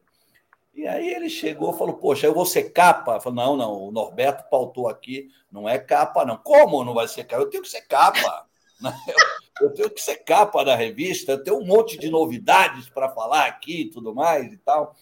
[0.74, 3.14] E aí ele chegou e falou: Poxa, eu vou ser capa?
[3.14, 6.36] Eu falei: Não, não, o Norberto pautou aqui, não é capa, não.
[6.36, 7.42] Como não vai ser capa?
[7.42, 8.46] Eu tenho que ser capa.
[9.60, 13.46] Eu tenho que ser capa da revista, eu tenho um monte de novidades para falar
[13.46, 14.94] aqui e tudo mais e tal.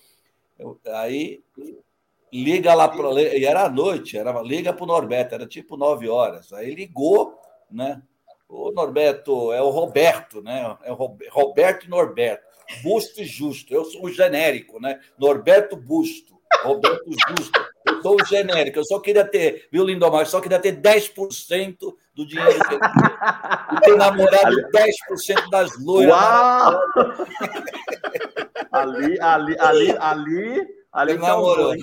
[0.59, 1.42] Eu, aí
[2.33, 3.21] liga lá para.
[3.21, 6.53] E era à noite, era, liga para o Norberto, era tipo nove horas.
[6.53, 7.38] Aí ligou,
[7.71, 8.03] né?
[8.49, 10.77] O Norberto, é o Roberto, né?
[10.85, 10.95] É o
[11.31, 12.47] Roberto e Norberto.
[12.83, 13.73] Busto e Justo.
[13.73, 15.01] Eu sou o genérico, né?
[15.19, 16.37] Norberto Busto.
[16.62, 17.76] Roberto Justo.
[18.12, 18.79] O genérico.
[18.79, 20.23] Eu só queria ter, viu, Lindomar?
[20.23, 21.77] Eu só queria ter 10%
[22.14, 22.92] do dinheiro que eu tenho.
[23.73, 26.14] E ter namorado 10% das loiras.
[26.14, 26.81] Uau!
[28.73, 31.14] ali, ali, ali, ali, ali.
[31.19, 31.75] namorou.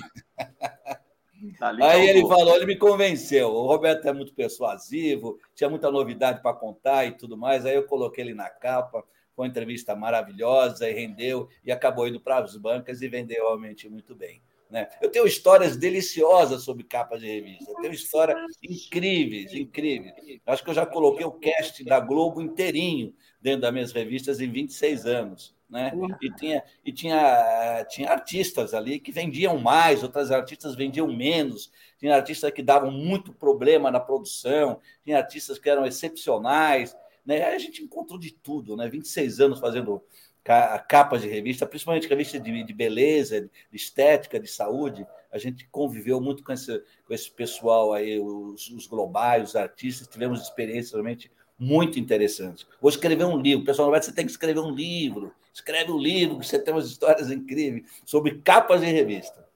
[1.82, 3.48] Aí ele falou, ele me convenceu.
[3.48, 7.66] O Roberto é muito persuasivo, tinha muita novidade para contar e tudo mais.
[7.66, 9.04] Aí eu coloquei ele na capa.
[9.34, 13.88] Foi uma entrevista maravilhosa e rendeu, e acabou indo para as bancas e vendeu realmente
[13.88, 14.40] muito bem.
[14.74, 14.88] Né?
[15.00, 17.70] Eu tenho histórias deliciosas sobre capas de revista.
[17.70, 20.40] Eu tenho histórias incríveis, incríveis.
[20.44, 24.50] Acho que eu já coloquei o cast da Globo inteirinho dentro das minhas revistas em
[24.50, 25.54] 26 anos.
[25.70, 25.92] Né?
[26.20, 32.16] E, tinha, e tinha, tinha artistas ali que vendiam mais, outras artistas vendiam menos, tinha
[32.16, 36.96] artistas que davam muito problema na produção, tinha artistas que eram excepcionais.
[37.24, 37.44] Né?
[37.44, 38.88] A gente encontrou de tudo, né?
[38.88, 40.02] 26 anos fazendo
[40.44, 45.06] capas de revista, principalmente revista de, de beleza, de estética, de saúde.
[45.32, 50.06] A gente conviveu muito com esse, com esse pessoal aí, os, os globais, os artistas,
[50.06, 52.66] tivemos experiências realmente muito interessantes.
[52.80, 53.64] Vou escrever um livro.
[53.64, 55.32] Pessoal você tem que escrever um livro.
[55.52, 59.46] Escreve um livro, que você tem umas histórias incríveis sobre capas de revista.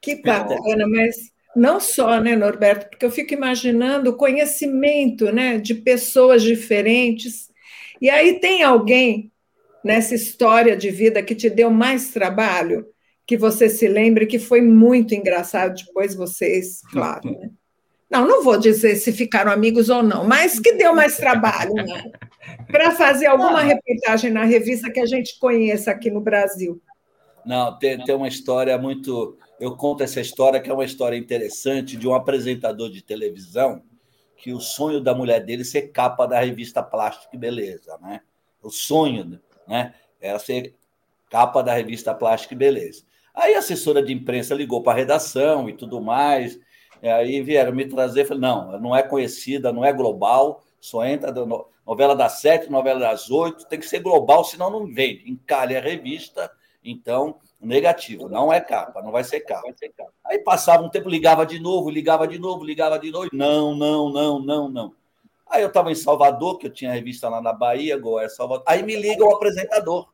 [0.00, 2.90] Que bacana, mas não só, né, Norberto?
[2.90, 7.50] Porque eu fico imaginando o conhecimento né, de pessoas diferentes.
[8.00, 9.32] E aí tem alguém
[9.84, 12.86] nessa história de vida que te deu mais trabalho,
[13.26, 17.50] que você se lembre que foi muito engraçado depois vocês, claro, né?
[18.10, 22.10] Não, não vou dizer se ficaram amigos ou não, mas que deu mais trabalho, né?
[22.66, 26.80] Para fazer alguma reportagem na revista que a gente conheça aqui no Brasil.
[27.44, 29.36] Não, tem, tem uma história muito.
[29.60, 33.82] Eu conto essa história, que é uma história interessante, de um apresentador de televisão,
[34.36, 38.20] que o sonho da mulher dele é ser capa da revista Plástica e Beleza, né?
[38.62, 39.94] O sonho, né?
[40.20, 40.74] Era ser
[41.30, 43.04] capa da revista Plástica e Beleza.
[43.34, 46.58] Aí a assessora de imprensa ligou para a redação e tudo mais
[47.02, 51.32] e aí vieram me trazer, falei, não, não é conhecida, não é global, só entra
[51.86, 55.30] novela das sete, novela das oito, tem que ser global, senão não vende.
[55.30, 56.50] Encalhe a revista,
[56.82, 59.68] então, negativo, não é capa, não vai ser capa.
[60.24, 64.10] Aí passava um tempo, ligava de novo, ligava de novo, ligava de novo, não, não,
[64.10, 64.94] não, não, não.
[65.50, 68.64] Aí eu estava em Salvador, que eu tinha revista lá na Bahia, Goiás, Salvador.
[68.66, 70.08] Aí me liga o apresentador,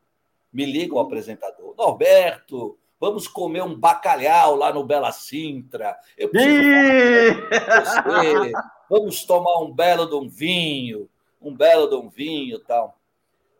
[0.51, 5.95] me liga o apresentador, Norberto, Vamos comer um bacalhau lá no Bela Sintra.
[6.17, 8.51] Eu você.
[8.89, 11.09] Vamos tomar um belo de um vinho,
[11.41, 12.97] um belo de um vinho tal.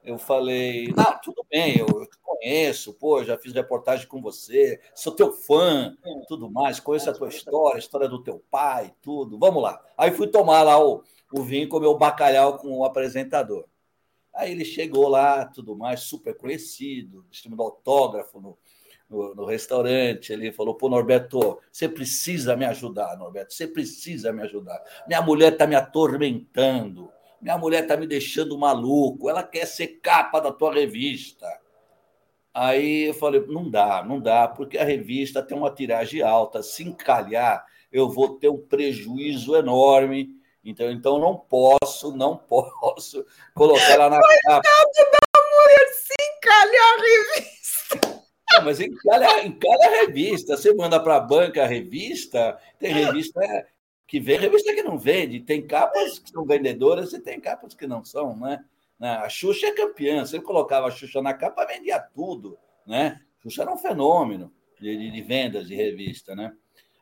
[0.05, 5.15] Eu falei, não, tudo bem, eu te conheço, pô, já fiz reportagem com você, sou
[5.15, 9.39] teu fã, tudo mais, conheço a tua história, a história do teu pai, tudo.
[9.39, 9.83] Vamos lá.
[9.97, 13.65] Aí fui tomar lá o, o vinho e comer o bacalhau com o apresentador.
[14.31, 18.57] Aí ele chegou lá, tudo mais, super conhecido, distribuindo autógrafo no,
[19.09, 20.33] no, no, restaurante.
[20.33, 24.83] Ele falou: Pô, Norberto, você precisa me ajudar, Norberto, você precisa me ajudar.
[25.07, 27.09] Minha mulher está me atormentando,
[27.45, 31.45] minha mulher está me deixando maluco, ela quer ser capa da tua revista.
[32.51, 36.63] Aí eu falei: não dá, não dá, porque a revista tem uma tiragem alta.
[36.63, 40.31] Se encalhar, eu vou ter um prejuízo enorme.
[40.63, 45.17] Então, então não posso, não posso colocar ela na Coitado capa.
[45.21, 48.25] da mulher, se encalhar a revista.
[48.53, 50.57] Não, mas encalha, encalha a revista.
[50.57, 53.39] Você manda para a banca a revista, tem revista
[54.07, 55.39] que vem, revista que não vende.
[55.39, 58.63] Tem capas que são vendedoras e tem capas que não são, né?
[58.99, 60.25] A Xuxa é campeã.
[60.25, 63.19] Você colocava a Xuxa na capa, vendia tudo, né?
[63.39, 66.53] A Xuxa era um fenômeno de, de, de vendas de revista, né?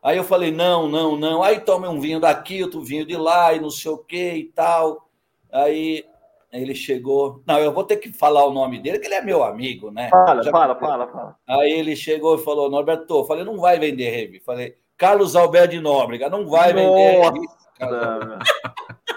[0.01, 1.41] Aí eu falei, não, não, não.
[1.41, 4.43] Aí tome um vinho daqui, outro vinho de lá, e não sei o que e
[4.45, 5.09] tal.
[5.51, 6.05] Aí
[6.51, 7.41] ele chegou.
[7.47, 10.09] Não, eu vou ter que falar o nome dele, que ele é meu amigo, né?
[10.09, 10.51] Fala, Já...
[10.51, 11.37] fala, fala, fala.
[11.47, 14.45] Aí ele chegou e falou: Norberto, eu falei, não vai vender revista.
[14.45, 18.39] Falei, Carlos Alberto de Nóbrega, não vai vender a revista.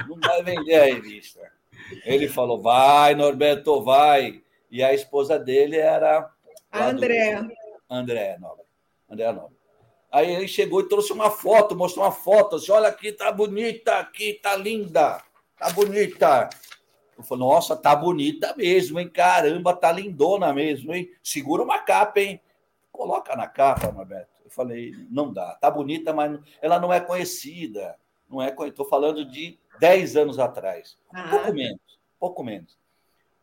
[0.08, 1.40] Não vai vender a revista.
[2.04, 4.42] Ele falou: vai, Norberto, vai.
[4.70, 6.30] E a esposa dele era.
[6.70, 7.42] A André.
[7.42, 7.52] Do...
[7.88, 8.68] André Nóbrega.
[9.08, 9.56] André Nóbrega.
[10.10, 12.56] Aí ele chegou e trouxe uma foto, mostrou uma foto.
[12.56, 15.22] Assim, olha aqui, tá bonita, aqui, tá linda,
[15.58, 16.48] tá bonita.
[17.18, 19.08] Eu falei, nossa, tá bonita mesmo, hein?
[19.08, 21.10] Caramba, tá lindona mesmo, hein?
[21.22, 22.40] Segura uma capa, hein?
[22.96, 24.30] Coloca na capa, Norberto.
[24.44, 25.54] Eu falei, não dá.
[25.60, 27.96] Tá bonita, mas ela não é conhecida.
[28.28, 30.96] Não é Estou falando de 10 anos atrás.
[31.12, 31.28] Ah.
[31.30, 31.80] Pouco menos,
[32.18, 32.78] pouco menos.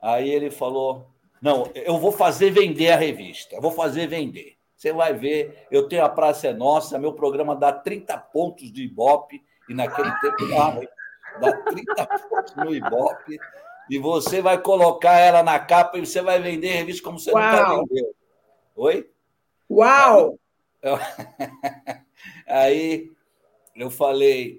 [0.01, 1.07] Aí ele falou:
[1.41, 4.57] não, eu vou fazer vender a revista, eu vou fazer vender.
[4.75, 8.83] Você vai ver, eu tenho a Praça é Nossa, meu programa dá 30 pontos de
[8.83, 10.81] Ibope, e naquele tempo dava,
[11.39, 13.39] dá 30 pontos no Ibope
[13.89, 17.77] e você vai colocar ela na capa e você vai vender revista como você Uau.
[17.77, 18.15] nunca vendeu.
[18.75, 19.09] Oi?
[19.73, 20.39] Uau!
[22.47, 23.09] Aí
[23.75, 24.57] eu falei,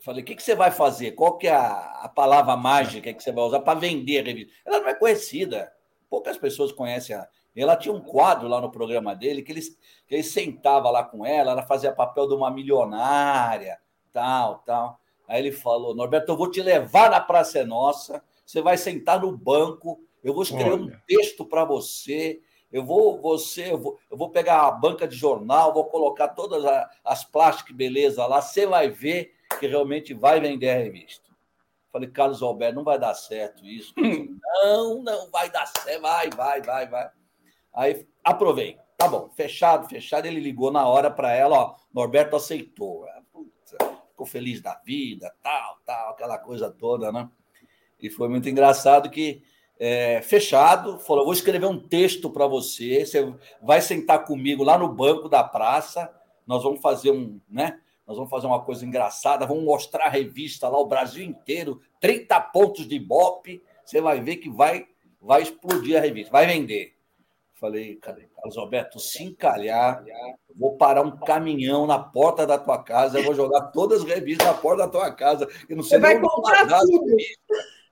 [0.00, 1.12] falei, o que, que você vai fazer?
[1.12, 4.52] Qual que é a, a palavra mágica que você vai usar para vender a revista?
[4.64, 5.72] Ela não é conhecida.
[6.10, 7.28] Poucas pessoas conhecem ela.
[7.54, 9.60] Ela tinha um quadro lá no programa dele que ele,
[10.06, 13.78] que ele sentava lá com ela, ela fazia papel de uma milionária,
[14.10, 14.98] tal, tal.
[15.28, 19.20] Aí ele falou: Norberto, eu vou te levar na Praça é Nossa, você vai sentar
[19.20, 20.82] no banco eu vou escrever Olha.
[20.82, 22.40] um texto para você,
[22.72, 26.64] eu vou, você, eu vou, eu vou pegar a banca de jornal, vou colocar todas
[27.04, 31.30] as plásticas beleza lá, você vai ver que realmente vai vender a revista.
[31.92, 33.92] Falei, Carlos Alberto, não vai dar certo isso.
[34.64, 37.10] não, não vai dar certo, vai, vai, vai, vai.
[37.74, 38.78] Aí aprovei.
[38.96, 40.26] Tá bom, fechado, fechado.
[40.26, 43.06] Ele ligou na hora para ela, ó, Norberto aceitou.
[43.30, 43.74] Putz,
[44.08, 47.28] ficou feliz da vida, tal, tal, aquela coisa toda, né?
[48.00, 49.42] E foi muito engraçado que
[49.78, 54.88] é, fechado, falou: vou escrever um texto para você, você vai sentar comigo lá no
[54.88, 56.12] banco da praça,
[56.46, 57.80] nós vamos fazer um, né?
[58.06, 62.40] Nós vamos fazer uma coisa engraçada, vamos mostrar a revista lá, o Brasil inteiro, 30
[62.40, 64.86] pontos de Ibope, você vai ver que vai,
[65.20, 66.94] vai explodir a revista, vai vender.
[67.54, 68.28] Falei, cadê?
[68.34, 70.04] Carlos Alberto, se encalhar,
[70.56, 74.48] vou parar um caminhão na porta da tua casa, eu vou jogar todas as revistas
[74.48, 75.48] na porta da tua casa.
[75.68, 77.16] Eu não sei Você vai comprar tudo.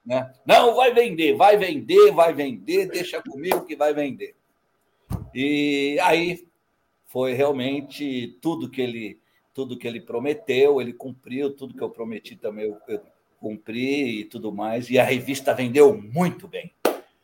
[0.04, 0.32] Né?
[0.46, 4.34] Não, vai vender, vai vender, vai vender, deixa comigo que vai vender.
[5.34, 6.46] E aí
[7.06, 9.20] foi realmente tudo que ele
[9.52, 13.02] tudo que ele prometeu, ele cumpriu, tudo que eu prometi também eu, eu
[13.38, 14.88] cumpri e tudo mais.
[14.90, 16.72] E a revista vendeu muito bem.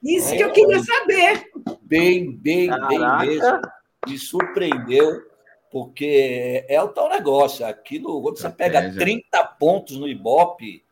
[0.03, 1.51] Isso é, que eu queria saber.
[1.83, 3.19] Bem, bem, Caraca.
[3.19, 3.61] bem mesmo.
[4.07, 5.23] Me surpreendeu,
[5.71, 7.65] porque é o tal negócio.
[7.67, 10.85] Aquilo, quando você pega 30 pontos no Ibope,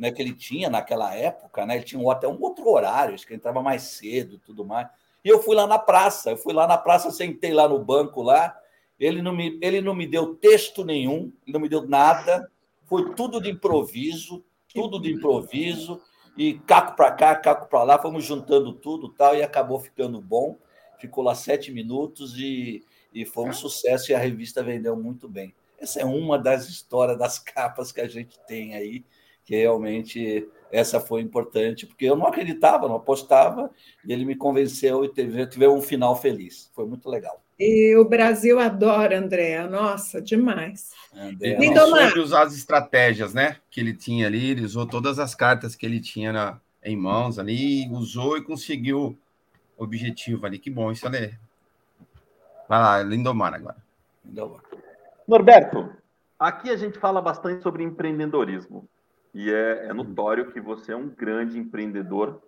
[0.00, 1.76] né, que ele tinha naquela época, né?
[1.76, 4.88] Ele tinha até um outro horário, acho que ele entrava mais cedo e tudo mais.
[5.22, 8.22] E eu fui lá na praça, eu fui lá na praça, sentei lá no banco
[8.22, 8.58] lá,
[8.98, 12.50] ele não me, ele não me deu texto nenhum, ele não me deu nada,
[12.86, 16.00] foi tudo de improviso, tudo de improviso,
[16.34, 20.56] e caco para cá, caco para lá, fomos juntando tudo tal, e acabou ficando bom.
[20.98, 22.82] Ficou lá sete minutos e,
[23.12, 25.54] e foi um sucesso, e a revista vendeu muito bem.
[25.78, 29.04] Essa é uma das histórias das capas que a gente tem aí,
[29.44, 33.70] que realmente essa foi importante, porque eu não acreditava, não apostava,
[34.04, 36.70] e ele me convenceu e teve, teve um final feliz.
[36.74, 37.42] Foi muito legal.
[37.58, 40.92] E o Brasil adora Andréa, nossa, demais.
[41.14, 43.56] André, ele soube usar as estratégias, né?
[43.70, 47.38] Que ele tinha ali, ele usou todas as cartas que ele tinha na, em mãos
[47.38, 49.18] ali, usou e conseguiu
[49.76, 50.58] o objetivo ali.
[50.58, 51.36] Que bom, isso ali.
[52.66, 53.76] Vai lá, Lindomar agora.
[54.24, 54.62] Lindomar.
[55.28, 55.90] Norberto,
[56.38, 58.88] aqui a gente fala bastante sobre empreendedorismo.
[59.32, 62.42] E é, é notório que você é um grande empreendedor.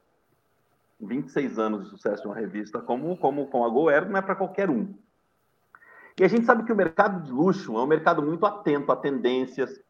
[1.01, 4.37] 26 anos de sucesso em uma revista como, como com a GoAir não é para
[4.37, 4.95] qualquer um.
[6.19, 8.97] E a gente sabe que o mercado de luxo é um mercado muito atento a
[8.97, 9.81] tendências,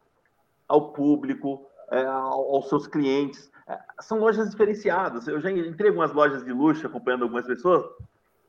[0.67, 3.51] ao público, é, aos seus clientes.
[3.67, 5.27] É, são lojas diferenciadas.
[5.27, 7.85] Eu já entrei em algumas lojas de luxo acompanhando algumas pessoas.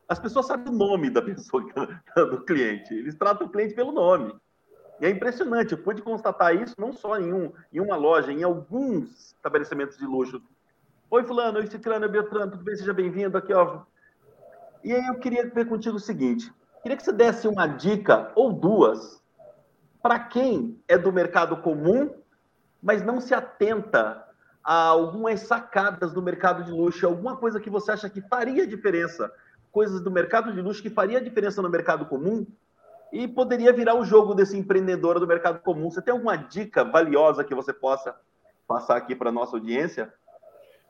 [0.08, 1.64] As pessoas sabem o nome da pessoa,
[2.16, 2.94] do cliente.
[2.94, 4.34] Eles tratam o cliente pelo nome.
[5.00, 8.42] E é impressionante, eu pude constatar isso não só em, um, em uma loja, em
[8.42, 10.40] alguns estabelecimentos de luxo.
[11.10, 12.76] Oi, fulano, oi, Ciclano, Beltrano, tudo bem?
[12.76, 13.82] Seja bem-vindo aqui, ó.
[14.82, 16.52] E aí eu queria ver contigo o seguinte,
[16.82, 19.22] queria que você desse uma dica ou duas
[20.02, 22.10] para quem é do mercado comum,
[22.82, 24.22] mas não se atenta
[24.62, 29.32] a algumas sacadas do mercado de luxo, alguma coisa que você acha que faria diferença,
[29.72, 32.46] coisas do mercado de luxo que faria diferença no mercado comum,
[33.14, 35.88] e poderia virar o jogo desse empreendedor do mercado comum.
[35.88, 38.12] Você tem alguma dica valiosa que você possa
[38.66, 40.12] passar aqui para a nossa audiência?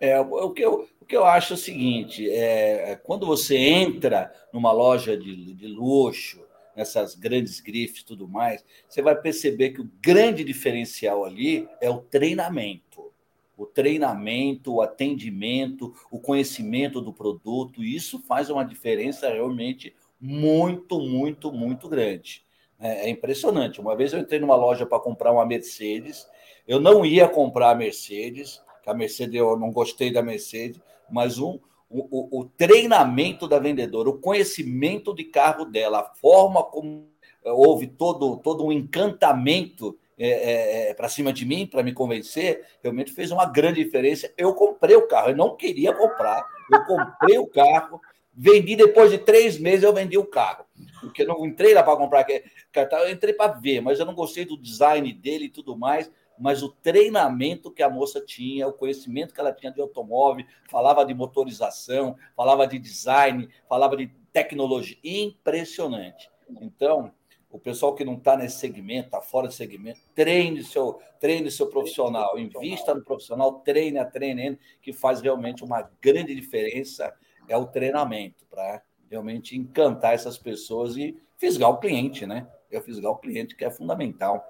[0.00, 3.58] É, o, que eu, o que eu acho é o seguinte: é, é, quando você
[3.58, 6.42] entra numa loja de, de luxo,
[6.74, 11.90] nessas grandes grifes e tudo mais, você vai perceber que o grande diferencial ali é
[11.90, 13.12] o treinamento.
[13.56, 21.52] O treinamento, o atendimento, o conhecimento do produto, isso faz uma diferença realmente muito, muito,
[21.52, 22.42] muito grande.
[22.80, 23.78] É, é impressionante.
[23.78, 26.26] Uma vez eu entrei numa loja para comprar uma Mercedes,
[26.66, 31.38] eu não ia comprar a Mercedes, que a Mercedes eu não gostei da Mercedes, mas
[31.38, 31.58] um,
[31.90, 37.06] o, o, treinamento da vendedora, o conhecimento de carro dela, a forma como
[37.44, 41.92] é, houve todo, todo um encantamento é, é, é para cima de mim, para me
[41.92, 44.32] convencer, realmente fez uma grande diferença.
[44.38, 48.00] Eu comprei o carro, eu não queria comprar, eu comprei o carro,
[48.36, 50.64] Vendi depois de três meses, eu vendi o carro.
[51.00, 52.26] Porque eu não entrei lá para comprar
[52.72, 56.10] cartão, eu entrei para ver, mas eu não gostei do design dele e tudo mais.
[56.36, 61.04] Mas o treinamento que a moça tinha, o conhecimento que ela tinha de automóvel, falava
[61.04, 64.96] de motorização, falava de design, falava de tecnologia.
[65.04, 66.28] Impressionante.
[66.60, 67.12] Então,
[67.54, 71.68] o pessoal que não está nesse segmento, está fora desse segmento, treine seu, treine seu
[71.68, 77.14] profissional, invista no profissional, treine, treine, que faz realmente uma grande diferença
[77.48, 82.48] é o treinamento para realmente encantar essas pessoas e fisgar o cliente, né?
[82.70, 84.44] Eu fisgar o cliente, que é fundamental.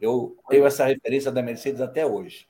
[0.00, 2.46] Eu tenho essa referência da Mercedes até hoje.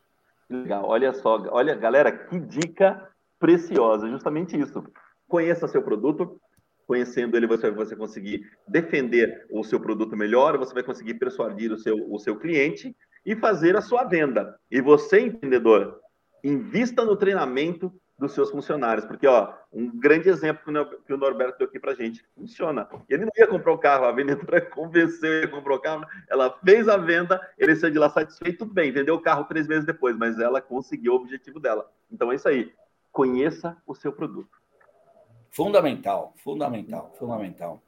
[0.49, 4.85] Legal, olha só, olha, galera, que dica preciosa, justamente isso.
[5.29, 6.41] Conheça seu produto,
[6.87, 11.79] conhecendo ele, você vai conseguir defender o seu produto melhor, você vai conseguir persuadir o
[11.79, 14.59] seu, o seu cliente e fazer a sua venda.
[14.71, 16.01] E você, empreendedor,
[16.43, 20.73] invista no treinamento dos seus funcionários, porque ó, um grande exemplo
[21.05, 22.89] que o Norberto deu aqui para gente, funciona.
[23.09, 26.89] Ele não ia comprar o carro, a vendedora convenceu, ia comprar o carro, ela fez
[26.89, 30.17] a venda, ele saiu de lá satisfeito, tudo bem, vendeu o carro três meses depois,
[30.17, 31.91] mas ela conseguiu o objetivo dela.
[32.11, 32.73] Então é isso aí,
[33.11, 34.57] conheça o seu produto.
[35.51, 37.83] Fundamental, fundamental, fundamental.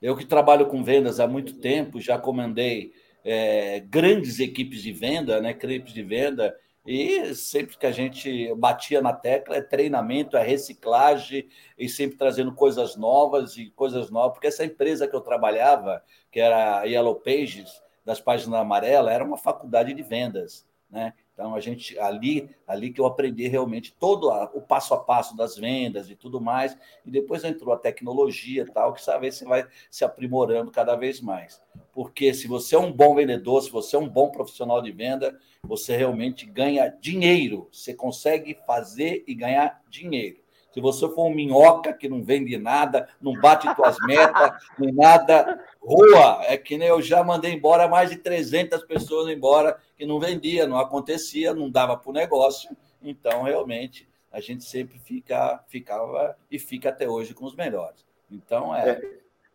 [0.00, 2.92] Eu que trabalho com vendas há muito tempo, já comandei
[3.24, 6.54] é, grandes equipes de venda, né, equipes de venda,
[6.86, 12.54] e sempre que a gente batia na tecla é treinamento, é reciclagem e sempre trazendo
[12.54, 17.16] coisas novas e coisas novas, porque essa empresa que eu trabalhava, que era a Yellow
[17.16, 21.12] Pages, das páginas amarelas, era uma faculdade de vendas, né?
[21.40, 25.34] Então a gente ali, ali que eu aprendi realmente todo a, o passo a passo
[25.34, 29.66] das vendas e tudo mais, e depois entrou a tecnologia tal, que sabe você vai
[29.90, 31.58] se aprimorando cada vez mais.
[31.94, 35.34] Porque se você é um bom vendedor, se você é um bom profissional de venda,
[35.62, 40.40] você realmente ganha dinheiro, você consegue fazer e ganhar dinheiro.
[40.72, 45.62] Se você for um minhoca que não vende nada, não bate suas metas, nem nada,
[45.80, 46.42] rua.
[46.44, 50.66] É que nem eu já mandei embora mais de 300 pessoas embora que não vendia,
[50.66, 52.70] não acontecia, não dava para o negócio.
[53.02, 58.06] Então, realmente, a gente sempre fica, ficava e fica até hoje com os melhores.
[58.30, 58.90] Então, é.
[58.90, 59.00] é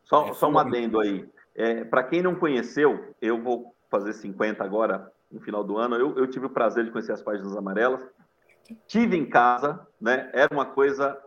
[0.03, 1.25] só, é só um adendo aí.
[1.55, 5.95] É, para quem não conheceu, eu vou fazer 50 agora, no final do ano.
[5.95, 8.01] Eu, eu tive o prazer de conhecer as páginas amarelas
[8.87, 10.29] tive em casa, né?
[10.33, 11.17] Era uma coisa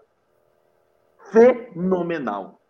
[1.30, 2.60] fenomenal.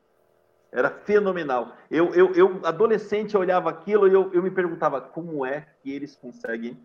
[0.70, 1.72] Era fenomenal.
[1.90, 5.90] Eu, eu, eu adolescente, eu olhava aquilo e eu, eu me perguntava como é que
[5.90, 6.78] eles conseguem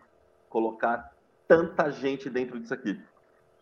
[0.48, 1.12] colocar
[1.46, 2.98] tanta gente dentro disso aqui.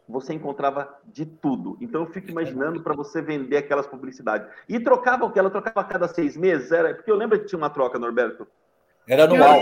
[0.08, 1.76] Você encontrava de tudo.
[1.80, 4.48] Então eu fico imaginando para você vender aquelas publicidades.
[4.68, 5.38] E trocava o que?
[5.38, 6.70] Ela trocava a cada seis meses?
[6.70, 6.94] Era...
[6.94, 8.46] Porque eu lembro que tinha uma troca, Norberto.
[9.08, 9.60] Era anual.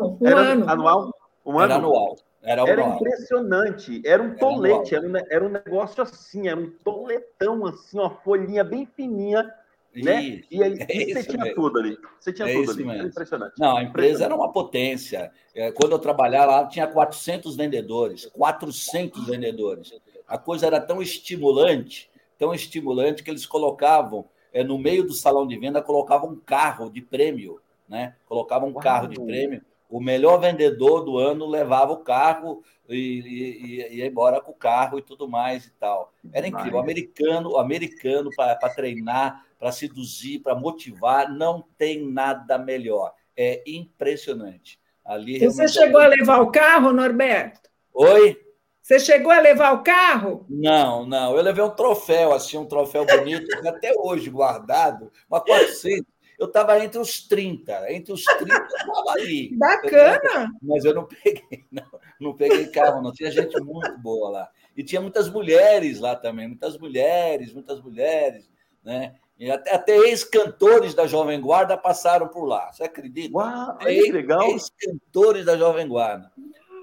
[0.00, 0.68] Um Era ano.
[0.68, 1.14] anual?
[1.44, 1.64] Um ano?
[1.64, 2.16] Era anual.
[2.42, 7.64] Era, era impressionante, era um tolete, era um, era um negócio assim, era um toletão
[7.66, 9.48] assim, uma folhinha bem fininha,
[9.94, 10.42] né?
[10.50, 11.54] E aí é você tinha mesmo.
[11.54, 11.96] tudo ali.
[12.18, 12.88] Você tinha é tudo ali.
[12.88, 13.54] Era impressionante.
[13.58, 15.30] Não, a empresa era uma potência.
[15.54, 19.92] É, quando eu trabalhava lá, tinha 400 vendedores, 400 vendedores.
[20.26, 25.46] A coisa era tão estimulante, tão estimulante que eles colocavam é, no meio do salão
[25.46, 28.16] de venda, colocavam um carro de prêmio, né?
[28.26, 28.82] Colocavam um Uau.
[28.82, 29.62] carro de prêmio
[29.92, 35.02] o melhor vendedor do ano levava o carro e, ia embora com o carro e
[35.02, 36.14] tudo mais e tal.
[36.32, 36.78] Era incrível.
[36.78, 43.12] O americano, o americano para treinar, para seduzir, para motivar, não tem nada melhor.
[43.36, 44.80] É impressionante.
[45.04, 47.68] Ali Você chegou a levar o carro, Norberto?
[47.92, 48.40] Oi?
[48.80, 50.46] Você chegou a levar o carro?
[50.48, 51.36] Não, não.
[51.36, 56.82] Eu levei um troféu, assim, um troféu bonito, até hoje guardado, uma 400 eu estava
[56.82, 59.54] entre os 30, entre os 30 eu estava ali.
[59.56, 60.50] Bacana!
[60.62, 63.12] mas eu não peguei, não, não peguei carro, não.
[63.12, 64.50] Tinha gente muito boa lá.
[64.76, 68.50] E tinha muitas mulheres lá também, muitas mulheres, muitas mulheres,
[68.82, 69.14] né?
[69.38, 72.72] E até, até ex-cantores da Jovem Guarda passaram por lá.
[72.72, 73.36] Você acredita?
[73.36, 74.42] Uau, ex, que legal!
[74.50, 76.30] Ex-cantores da Jovem Guarda.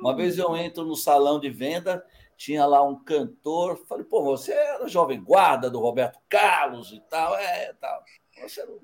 [0.02, 2.04] Uma vez eu entro no salão de venda,
[2.38, 7.36] tinha lá um cantor, falei, pô, você era Jovem Guarda do Roberto Carlos e tal,
[7.36, 8.02] é, tal.
[8.42, 8.80] Você não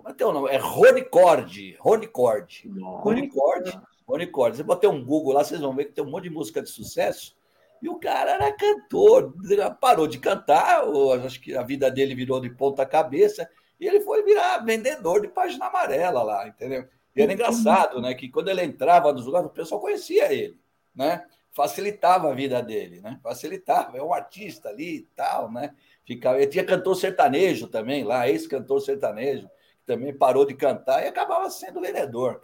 [0.00, 0.48] como é teu nome?
[0.48, 1.76] É Rony Cord.
[1.78, 2.70] Rony Cord.
[2.78, 3.80] Rony Cord.
[4.06, 4.56] Rony Cord.
[4.56, 6.70] Você botar um Google lá, vocês vão ver que tem um monte de música de
[6.70, 7.36] sucesso.
[7.82, 9.32] E o cara era cantor,
[9.80, 10.84] parou de cantar,
[11.24, 13.48] acho que a vida dele virou de ponta cabeça,
[13.78, 16.86] e ele foi virar vendedor de página amarela lá, entendeu?
[17.16, 18.12] E era engraçado, né?
[18.12, 20.58] Que quando ele entrava nos lugares, o pessoal conhecia ele,
[20.94, 21.24] né?
[21.52, 23.18] Facilitava a vida dele, né?
[23.22, 25.74] Facilitava, é um artista ali e tal, né?
[26.04, 29.48] Ficava, ele tinha cantor sertanejo também lá, ex-cantor sertanejo
[29.90, 32.40] também parou de cantar e acabava sendo vendedor.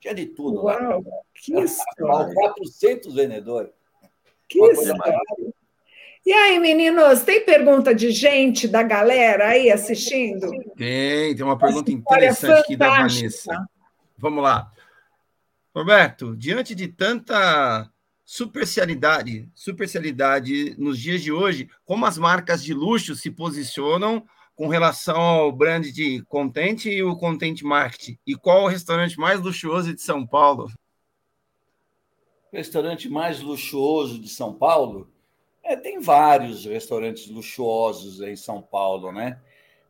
[0.00, 1.00] Tinha de tudo Uau, lá.
[1.32, 2.34] Que história.
[2.34, 3.70] 400 vendedores.
[4.48, 5.18] Que história.
[6.26, 10.50] E aí, meninos, tem pergunta de gente, da galera aí assistindo?
[10.76, 13.66] Tem, tem uma pergunta interessante aqui da Vanessa.
[14.16, 14.70] Vamos lá.
[15.74, 17.88] Roberto, diante de tanta
[18.24, 24.26] supercialidade, supercialidade nos dias de hoje, como as marcas de luxo se posicionam
[24.58, 28.18] com relação ao brand de content e o content marketing?
[28.26, 30.68] E qual o restaurante mais luxuoso de São Paulo?
[32.52, 35.08] O restaurante mais luxuoso de São Paulo?
[35.62, 39.40] É, tem vários restaurantes luxuosos em São Paulo, né?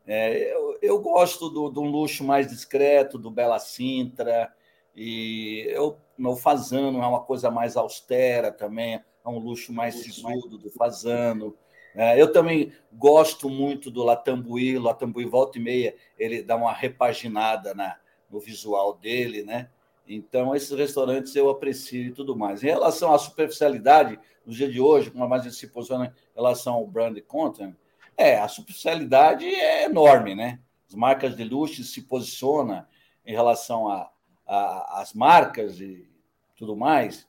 [0.07, 4.53] É, eu, eu, gosto do, do luxo mais discreto, do Bela Sintra,
[4.95, 10.59] e eu, no Fazano é uma coisa mais austera também, é um luxo mais sisudo
[10.59, 11.57] do Fazano.
[11.95, 17.75] É, eu também gosto muito do Latambuí, Latambuí volta e meia, ele dá uma repaginada
[17.75, 17.97] na,
[18.31, 19.69] no visual dele, né?
[20.07, 22.63] Então, esses restaurantes eu aprecio e tudo mais.
[22.63, 26.75] Em relação à superficialidade, no dia de hoje, como a mais se posiciona em relação
[26.75, 27.75] ao brand content,
[28.17, 30.61] é, a superficialidade é enorme, né?
[30.89, 32.85] As marcas de luxo se posicionam
[33.25, 33.87] em relação
[34.47, 36.09] às marcas e
[36.57, 37.29] tudo mais.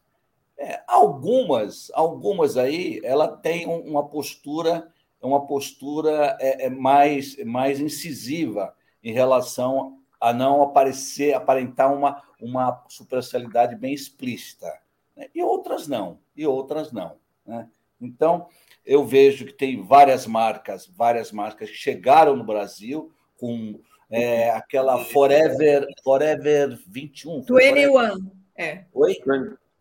[0.61, 4.91] É, algumas, algumas aí, ela tem uma postura,
[5.21, 12.83] uma postura é, é mais, mais incisiva em relação a não aparecer, aparentar uma, uma
[12.89, 14.67] superficialidade bem explícita.
[15.15, 15.29] Né?
[15.33, 17.15] E outras não, e outras não.
[17.45, 17.65] Né?
[18.01, 18.47] Então,
[18.85, 23.79] eu vejo que tem várias marcas, várias marcas que chegaram no Brasil com
[24.11, 27.39] é, aquela Forever, Forever 21.
[27.39, 28.17] 21, Forever...
[28.57, 28.83] é.
[28.93, 29.15] Oi?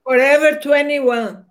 [0.08, 1.44] Forever 21.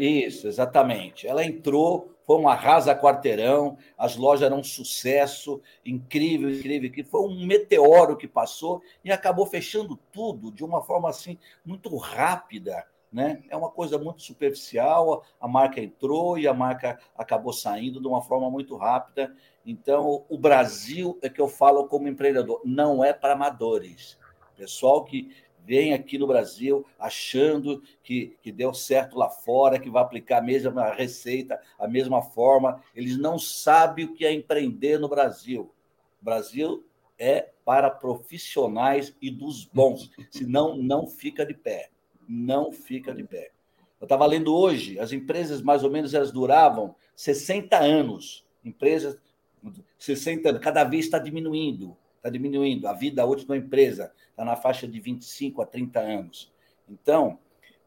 [0.00, 1.28] Isso, exatamente.
[1.28, 7.20] Ela entrou, foi um arrasa quarteirão, as lojas eram um sucesso, incrível, incrível, que foi
[7.20, 13.44] um meteoro que passou e acabou fechando tudo de uma forma assim muito rápida, né?
[13.48, 18.22] É uma coisa muito superficial, a marca entrou e a marca acabou saindo de uma
[18.22, 19.32] forma muito rápida.
[19.64, 24.18] Então, o Brasil é que eu falo como empreendedor, não é para amadores.
[24.56, 25.30] Pessoal que
[25.70, 30.42] vem aqui no Brasil achando que, que deu certo lá fora, que vai aplicar a
[30.42, 32.82] mesma receita, a mesma forma.
[32.92, 35.72] Eles não sabem o que é empreender no Brasil.
[36.20, 36.84] O Brasil
[37.16, 41.90] é para profissionais e dos bons, senão não fica de pé.
[42.28, 43.52] Não fica de pé.
[44.00, 48.44] Eu estava lendo hoje, as empresas mais ou menos elas duravam 60 anos.
[48.64, 49.16] Empresas
[49.96, 52.86] 60 anos, cada vez está diminuindo está diminuindo.
[52.86, 56.52] A vida útil da empresa está na faixa de 25 a 30 anos.
[56.88, 57.38] Então,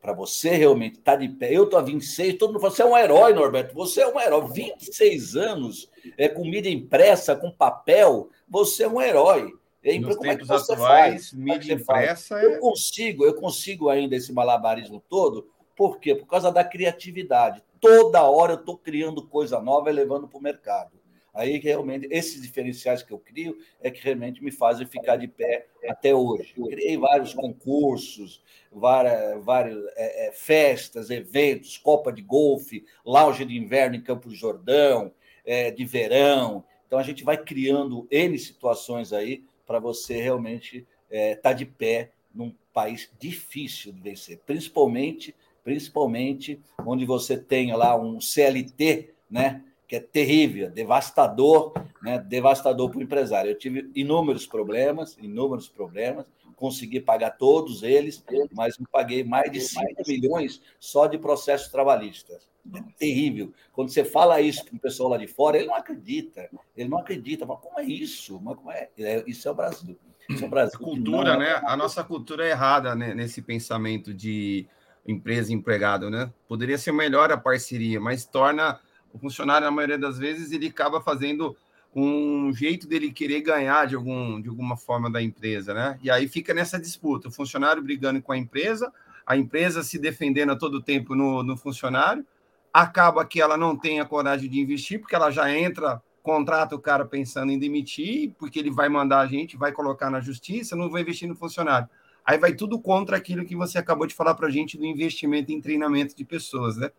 [0.02, 2.82] para você realmente estar tá de pé, eu estou a 26, todo mundo fala, você
[2.82, 4.52] é um herói, Norberto, você é um herói.
[4.52, 9.54] 26 anos, é, com mídia impressa, com papel, você é um herói.
[9.84, 11.34] É, Nos como é que você atuais, faz?
[11.34, 12.46] mídia impressa é...
[12.46, 16.16] Eu consigo, eu consigo ainda esse malabarismo todo, por quê?
[16.16, 17.62] Por causa da criatividade.
[17.80, 21.03] Toda hora eu estou criando coisa nova e levando para o mercado.
[21.34, 25.66] Aí realmente esses diferenciais que eu crio é que realmente me fazem ficar de pé
[25.90, 26.54] até hoje.
[26.56, 33.58] Eu criei vários concursos, várias, várias é, é, festas, eventos, Copa de Golfe, lounge de
[33.58, 35.12] inverno em Campo do Jordão,
[35.44, 36.64] é, de verão.
[36.86, 41.66] Então a gente vai criando N situações aí para você realmente estar é, tá de
[41.66, 49.64] pé num país difícil de vencer, principalmente, principalmente onde você tem lá um CLT, né?
[49.88, 52.20] Que é terrível, devastador, né?
[52.20, 53.52] devastador para o empresário.
[53.52, 56.26] Eu tive inúmeros problemas, inúmeros problemas,
[56.56, 62.48] consegui pagar todos eles, mas me paguei mais de 5 milhões só de processos trabalhistas.
[62.74, 63.52] É terrível.
[63.74, 66.50] Quando você fala isso para o pessoal lá de fora, ele não acredita.
[66.76, 67.46] Ele não acredita.
[67.46, 68.40] Mas como é isso?
[68.42, 68.90] Mas como é?
[68.98, 70.00] é isso é o Brasil.
[70.30, 70.80] Isso é o Brasil.
[70.80, 71.62] Cultura, né?
[71.66, 73.14] A nossa cultura é errada né?
[73.14, 74.66] nesse pensamento de
[75.06, 76.32] empresa empregado, né?
[76.48, 78.80] Poderia ser melhor a parceria, mas torna
[79.14, 81.56] o funcionário, na maioria das vezes, ele acaba fazendo
[81.96, 86.00] um jeito dele querer ganhar de, algum, de alguma forma da empresa, né?
[86.02, 88.92] E aí fica nessa disputa, o funcionário brigando com a empresa,
[89.26, 92.26] a empresa se defendendo a todo tempo no, no funcionário,
[92.74, 96.80] acaba que ela não tem a coragem de investir, porque ela já entra, contrata o
[96.80, 100.90] cara pensando em demitir, porque ele vai mandar a gente, vai colocar na justiça, não
[100.90, 101.88] vai investir no funcionário.
[102.26, 105.52] Aí vai tudo contra aquilo que você acabou de falar para a gente do investimento
[105.52, 106.90] em treinamento de pessoas, né?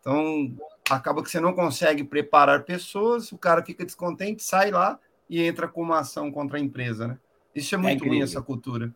[0.00, 0.56] Então,
[0.90, 5.68] acaba que você não consegue preparar pessoas, o cara fica descontente, sai lá e entra
[5.68, 7.18] com uma ação contra a empresa, né?
[7.54, 8.94] Isso é, é muito é ruim, essa cultura.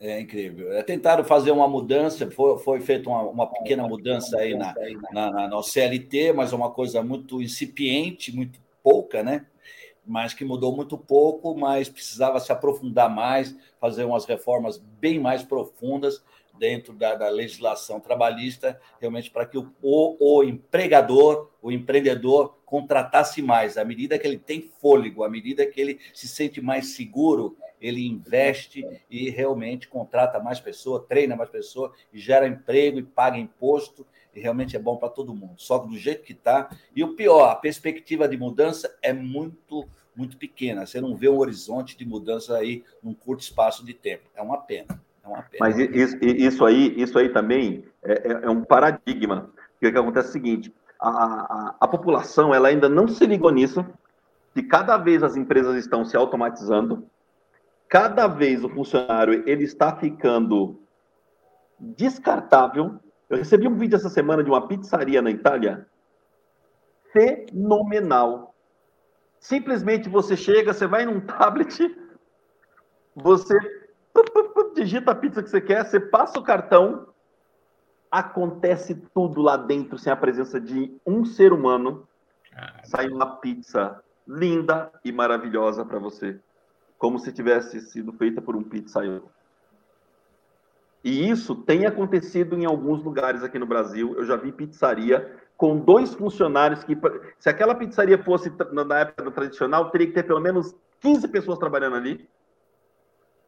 [0.00, 0.72] É incrível.
[0.72, 4.74] É, tentaram fazer uma mudança, foi, foi feita uma, uma, pequena mudança aí na,
[5.12, 9.46] na, na, na CLT, mas é uma coisa muito incipiente, muito pouca, né?
[10.06, 15.42] Mas que mudou muito pouco, mas precisava se aprofundar mais, fazer umas reformas bem mais
[15.42, 16.24] profundas
[16.60, 23.40] dentro da, da legislação trabalhista, realmente para que o, o, o, empregador, o empreendedor, contratasse
[23.40, 23.78] mais.
[23.78, 28.06] À medida que ele tem fôlego, à medida que ele se sente mais seguro, ele
[28.06, 34.38] investe e realmente contrata mais pessoas, treina mais pessoas, gera emprego e paga imposto, e
[34.38, 35.54] realmente é bom para todo mundo.
[35.56, 36.68] Só que do jeito que está.
[36.94, 40.84] E o pior, a perspectiva de mudança é muito, muito pequena.
[40.84, 44.28] Você não vê um horizonte de mudança aí num curto espaço de tempo.
[44.36, 45.02] É uma pena.
[45.58, 49.50] Mas isso, aí, isso aí também é, é, é um paradigma.
[49.76, 53.50] O que acontece é o seguinte: a, a, a, população ela ainda não se ligou
[53.50, 53.84] nisso,
[54.54, 57.06] que cada vez as empresas estão se automatizando,
[57.88, 60.80] cada vez o funcionário ele está ficando
[61.78, 62.98] descartável.
[63.28, 65.86] Eu recebi um vídeo essa semana de uma pizzaria na Itália
[67.12, 68.54] fenomenal.
[69.38, 71.78] Simplesmente você chega, você vai num tablet,
[73.14, 73.79] você
[74.74, 77.08] digita a pizza que você quer, você passa o cartão,
[78.10, 82.06] acontece tudo lá dentro sem a presença de um ser humano.
[82.84, 86.38] Sai uma pizza linda e maravilhosa para você,
[86.98, 89.30] como se tivesse sido feita por um pizzaiolo.
[91.02, 94.14] E isso tem acontecido em alguns lugares aqui no Brasil.
[94.16, 96.98] Eu já vi pizzaria com dois funcionários que,
[97.38, 101.96] se aquela pizzaria fosse na época tradicional, teria que ter pelo menos 15 pessoas trabalhando
[101.96, 102.28] ali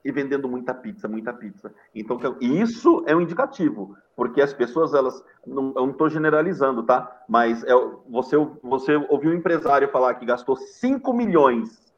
[0.05, 1.73] e vendendo muita pizza, muita pizza.
[1.95, 7.25] Então, isso é um indicativo, porque as pessoas, elas, não, eu não estou generalizando, tá?
[7.29, 7.73] Mas é,
[8.09, 11.93] você, você ouviu um empresário falar que gastou 5 milhões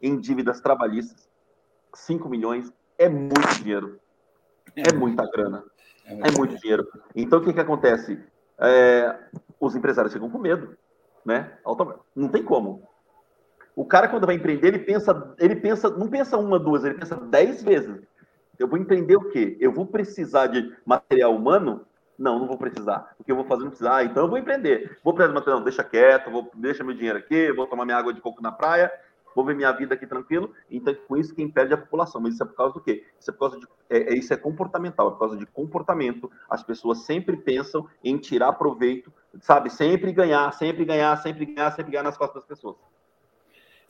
[0.00, 1.28] em dívidas trabalhistas.
[1.94, 4.00] 5 milhões é muito dinheiro.
[4.76, 5.64] É, é muita grana.
[6.06, 6.86] É, é muito dinheiro.
[7.14, 8.18] Então, o que, que acontece?
[8.58, 9.18] É,
[9.58, 10.76] os empresários ficam com medo,
[11.24, 11.58] né?
[12.14, 12.88] Não tem como.
[13.74, 17.16] O cara, quando vai empreender, ele pensa, ele pensa, não pensa uma, duas, ele pensa
[17.16, 18.00] dez vezes.
[18.58, 19.56] Eu vou empreender o quê?
[19.58, 21.86] Eu vou precisar de material humano?
[22.18, 23.14] Não, não vou precisar.
[23.18, 23.96] O que eu vou fazer não precisar.
[23.96, 24.98] Ah, então eu vou empreender.
[25.02, 27.96] Vou precisar de material, não, deixa quieto, vou, deixa meu dinheiro aqui, vou tomar minha
[27.96, 28.92] água de coco na praia,
[29.34, 30.52] vou ver minha vida aqui tranquilo.
[30.70, 32.20] Então, com isso, quem perde é a população.
[32.20, 33.06] Mas isso é por causa do quê?
[33.18, 33.66] Isso é por causa de.
[33.88, 36.30] É, é, isso é comportamental, é por causa de comportamento.
[36.50, 39.10] As pessoas sempre pensam em tirar proveito,
[39.40, 39.70] sabe?
[39.70, 42.76] Sempre ganhar, sempre ganhar, sempre ganhar, sempre ganhar nas costas das pessoas.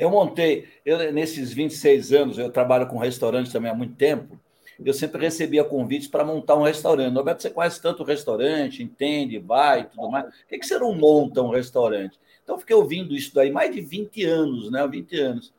[0.00, 4.40] Eu montei, eu, nesses 26 anos, eu trabalho com restaurante também há muito tempo,
[4.82, 7.14] eu sempre recebia convites para montar um restaurante.
[7.14, 10.24] Roberto, você conhece tanto restaurante, entende, vai tudo mais.
[10.24, 12.18] Por que, que você não monta um restaurante?
[12.42, 14.88] Então, fiquei ouvindo isso daí mais de 20 anos, né?
[14.88, 15.52] 20 anos.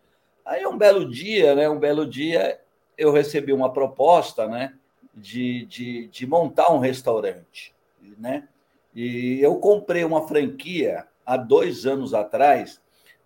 [0.43, 1.69] Aí, um belo dia, né?
[1.69, 2.59] Um belo dia,
[2.97, 4.73] eu recebi uma proposta, né?
[5.13, 7.75] De, de, de montar um restaurante,
[8.17, 8.47] né?
[8.95, 12.81] E eu comprei uma franquia há dois anos atrás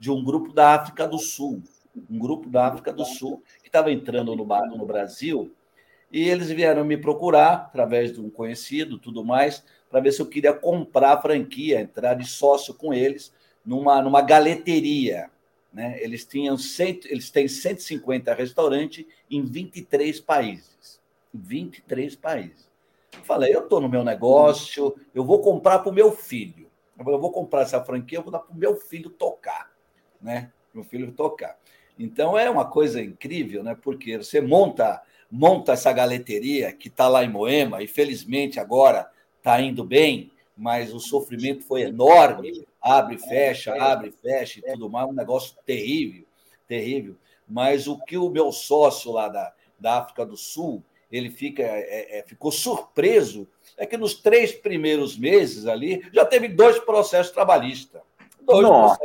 [0.05, 1.63] de um grupo da África do Sul,
[2.07, 5.51] um grupo da África do Sul que estava entrando no, no Brasil
[6.11, 10.27] e eles vieram me procurar através de um conhecido, tudo mais, para ver se eu
[10.27, 13.33] queria comprar a franquia, entrar de sócio com eles
[13.65, 15.31] numa, numa galeteria.
[15.73, 15.97] Né?
[15.99, 21.01] Eles, tinham cento, eles têm 150 restaurantes em 23 países.
[21.33, 22.69] 23 países.
[23.11, 26.69] Eu falei, eu estou no meu negócio, eu vou comprar para o meu filho.
[26.95, 29.74] Eu vou comprar essa franquia, eu vou dar para o meu filho tocar
[30.25, 30.51] né?
[30.71, 31.57] Para o filho tocar.
[31.97, 33.77] Então é uma coisa incrível, né?
[33.79, 35.01] Porque você monta
[35.31, 40.93] monta essa galeteria que está lá em Moema e felizmente agora está indo bem, mas
[40.93, 46.25] o sofrimento foi enorme, abre, fecha, abre, fecha e tudo mais, um negócio terrível,
[46.67, 47.15] terrível.
[47.47, 52.19] Mas o que o meu sócio lá da, da África do Sul ele fica, é,
[52.19, 53.47] é, ficou surpreso
[53.77, 58.01] é que nos três primeiros meses ali já teve dois processos trabalhistas.
[58.45, 58.99] Dois Nossa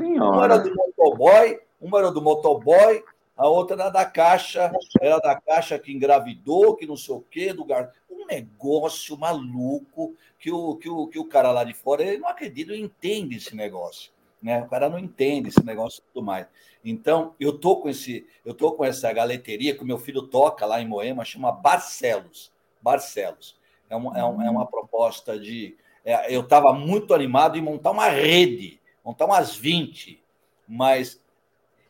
[0.00, 3.04] Uma era do motoboy, uma era do motoboy,
[3.36, 4.70] a outra era da Caixa,
[5.00, 7.92] era da Caixa que engravidou, que não sei o quê, do gar...
[8.10, 12.28] um negócio maluco que o, que, o, que o cara lá de fora ele não
[12.28, 14.12] acredita, não entende esse negócio.
[14.42, 14.62] Né?
[14.62, 16.46] O cara não entende esse negócio e tudo mais.
[16.84, 20.64] Então, eu tô com esse, eu tô com essa galeteria que o meu filho toca
[20.64, 22.50] lá em Moema, chama Barcelos.
[22.80, 23.58] Barcelos.
[23.88, 25.76] É uma, é, uma, é uma proposta de.
[26.02, 30.22] É, eu estava muito animado em montar uma rede estar umas 20,
[30.66, 31.20] mas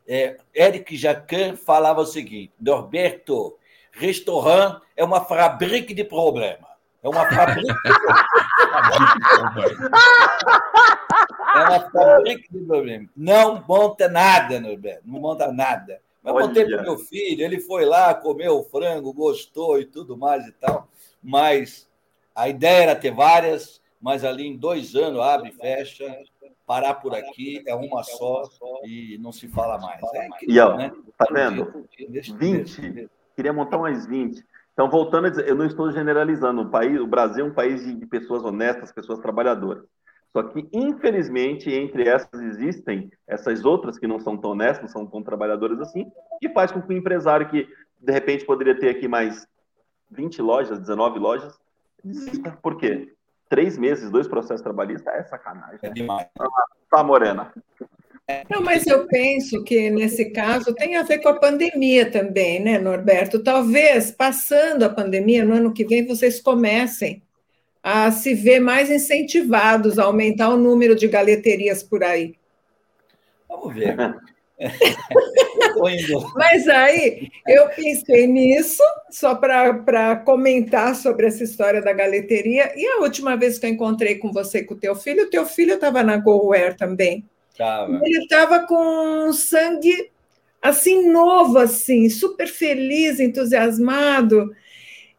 [0.07, 3.57] é, Eric Jacan falava o seguinte: Norberto,
[3.93, 6.69] restaurante é uma fábrica de problema.
[7.03, 7.75] É uma fábrica de
[9.21, 9.91] problema.
[11.55, 13.09] É uma fábrica de problema.
[13.17, 16.01] Não monta nada, Norberto, não monta nada.
[16.23, 16.47] Mas Olha.
[16.47, 20.53] montei para meu filho, ele foi lá, comeu o frango, gostou e tudo mais e
[20.53, 20.89] tal.
[21.23, 21.89] Mas
[22.35, 26.17] a ideia era ter várias, mas ali em dois anos abre e fecha
[26.67, 28.45] parar por aqui é uma só
[28.85, 30.01] e não se fala mais.
[30.15, 30.93] É incrível, e ó, né?
[31.19, 31.85] tá vendo?
[32.39, 33.11] 20.
[33.35, 34.45] Queria montar umas 20.
[34.73, 36.63] Então, voltando a dizer, eu não estou generalizando.
[36.63, 39.85] O, país, o Brasil é um país de pessoas honestas, pessoas trabalhadoras.
[40.33, 45.07] Só que, infelizmente, entre essas existem essas outras que não são tão honestas, não são
[45.07, 46.07] tão trabalhadoras assim,
[46.41, 49.47] que faz com que o empresário que, de repente, poderia ter aqui mais
[50.11, 51.59] 20 lojas, 19 lojas,
[52.05, 52.57] desista.
[52.63, 53.13] Por quê?
[53.51, 55.81] Três meses, dois processos trabalhistas, é sacanagem.
[55.83, 56.29] É demais.
[56.89, 57.53] Tá, Morena.
[58.49, 62.79] Não, mas eu penso que nesse caso tem a ver com a pandemia também, né,
[62.79, 63.43] Norberto?
[63.43, 67.23] Talvez passando a pandemia, no ano que vem, vocês comecem
[67.83, 72.37] a se ver mais incentivados a aumentar o número de galeterias por aí.
[73.49, 73.97] Vamos ver.
[76.37, 82.73] Mas aí eu pensei nisso, só para comentar sobre essa história da galeteria.
[82.77, 85.47] E a última vez que eu encontrei com você com o teu filho, o teu
[85.47, 87.25] filho estava na GoWare também.
[87.57, 88.01] Tava.
[88.05, 90.11] Ele estava com sangue
[90.63, 94.55] assim, novo, assim, super feliz, entusiasmado.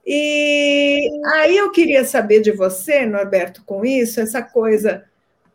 [0.06, 5.04] E aí eu queria saber de você, Norberto, com isso, essa coisa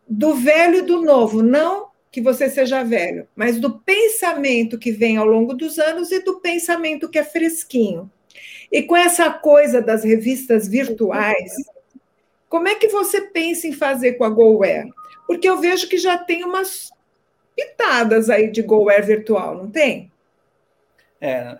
[0.08, 5.18] do velho e do novo, não que você seja velho, mas do pensamento que vem
[5.18, 8.10] ao longo dos anos e do pensamento que é fresquinho.
[8.72, 11.52] E com essa coisa das revistas virtuais,
[12.48, 14.90] como é que você pensa em fazer com a GoWare?
[15.26, 16.88] Porque eu vejo que já tem umas
[17.54, 20.10] pitadas aí de GoWare virtual, não tem?
[21.20, 21.58] É,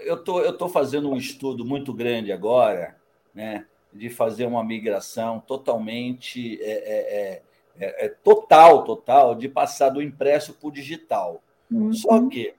[0.00, 2.96] eu tô, estou tô fazendo um estudo muito grande agora,
[3.32, 7.42] né, de fazer uma migração totalmente é, é,
[7.78, 11.42] é é, total, total, de passar do impresso para o digital.
[11.70, 11.92] Uhum.
[11.92, 12.54] Só que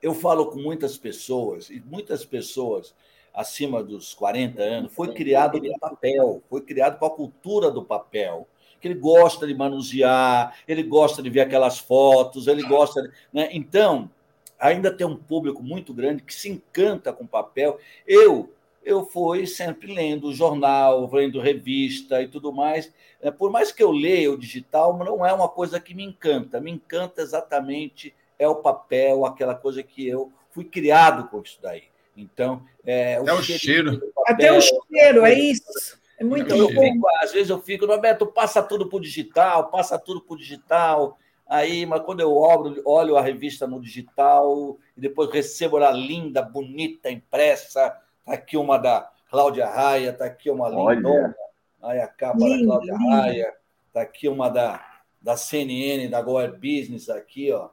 [0.00, 2.94] eu falo com muitas pessoas, e muitas pessoas
[3.32, 8.46] acima dos 40 anos, foi criado no papel, foi criado com a cultura do papel
[8.82, 13.00] que ele gosta de manusear, ele gosta de ver aquelas fotos, ele gosta.
[13.00, 13.48] De, né?
[13.52, 14.10] Então,
[14.58, 17.78] ainda tem um público muito grande que se encanta com papel.
[18.04, 18.52] Eu
[18.84, 22.92] eu fui sempre lendo jornal, lendo revista e tudo mais.
[23.20, 26.60] É, por mais que eu leia o digital, não é uma coisa que me encanta.
[26.60, 31.84] Me encanta exatamente é o papel, aquela coisa que eu fui criado com isso daí.
[32.16, 34.00] Então, é o, é o cheiro.
[34.14, 36.00] Papel, Até o cheiro, é isso.
[36.18, 39.98] É muito eu fico, Às vezes eu fico, Roberto, passa tudo para o digital, passa
[39.98, 41.18] tudo para o digital.
[41.46, 46.42] Aí, mas quando eu olho, olho a revista no digital e depois recebo ela linda,
[46.42, 51.34] bonita, impressa, Está aqui uma da Cláudia Raia, está aqui uma lindona.
[51.82, 53.08] Aí a capa lindo, da Cláudia lindo.
[53.08, 53.54] Raia.
[53.88, 57.68] Está aqui uma da, da CNN, da Goer Business, aqui, ó.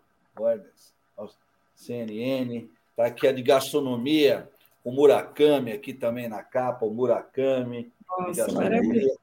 [1.76, 2.68] CNN.
[2.90, 4.50] Está aqui a de gastronomia,
[4.84, 7.92] o Murakami aqui também na capa, o Murakami.
[8.08, 9.16] Nossa, maravilha.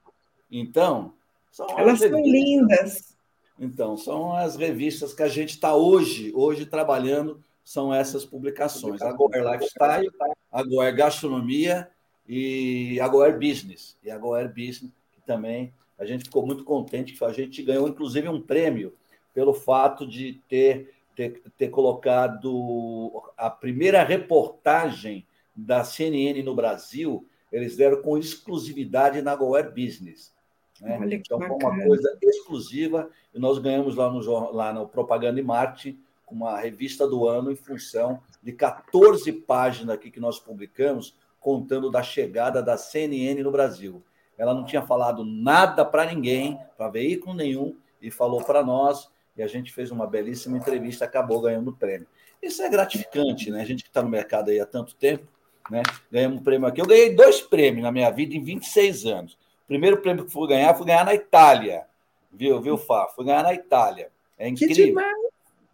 [0.50, 1.12] Então,
[1.50, 3.16] são elas são lindas.
[3.58, 9.02] Então, são as revistas que a gente está hoje, hoje trabalhando são essas publicações.
[9.02, 10.08] A Goer Lifestyle,
[10.52, 11.90] a Goer Gastronomia
[12.24, 13.98] e a Goer Business.
[14.04, 17.88] E a Goer Business, que também a gente ficou muito contente que a gente ganhou,
[17.88, 18.94] inclusive, um prêmio
[19.34, 27.76] pelo fato de ter, ter, ter colocado a primeira reportagem da CNN no Brasil, eles
[27.76, 30.32] deram com exclusividade na Goer Business.
[30.80, 31.00] Né?
[31.16, 36.05] então, foi uma coisa exclusiva e nós ganhamos lá no, lá no Propaganda e Marketing
[36.34, 42.02] uma revista do ano em função de 14 páginas aqui que nós publicamos, contando da
[42.02, 44.02] chegada da CNN no Brasil.
[44.36, 49.42] Ela não tinha falado nada para ninguém, para veículo nenhum, e falou para nós, e
[49.42, 52.06] a gente fez uma belíssima entrevista, acabou ganhando o prêmio.
[52.42, 53.62] Isso é gratificante, né?
[53.62, 55.26] A gente que está no mercado aí há tanto tempo,
[55.70, 55.82] né?
[56.10, 56.80] Ganhamos um prêmio aqui.
[56.80, 59.34] Eu ganhei dois prêmios na minha vida em 26 anos.
[59.34, 61.86] O primeiro prêmio que fui ganhar foi ganhar na Itália.
[62.32, 63.08] Viu, viu, Fá?
[63.14, 64.10] Fui ganhar na Itália.
[64.38, 64.76] É incrível.
[64.76, 65.25] Que demais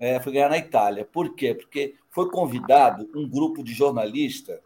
[0.02, 1.04] é, foi ganhar na Itália.
[1.04, 1.54] Por quê?
[1.54, 4.58] Porque foi convidado um grupo de jornalistas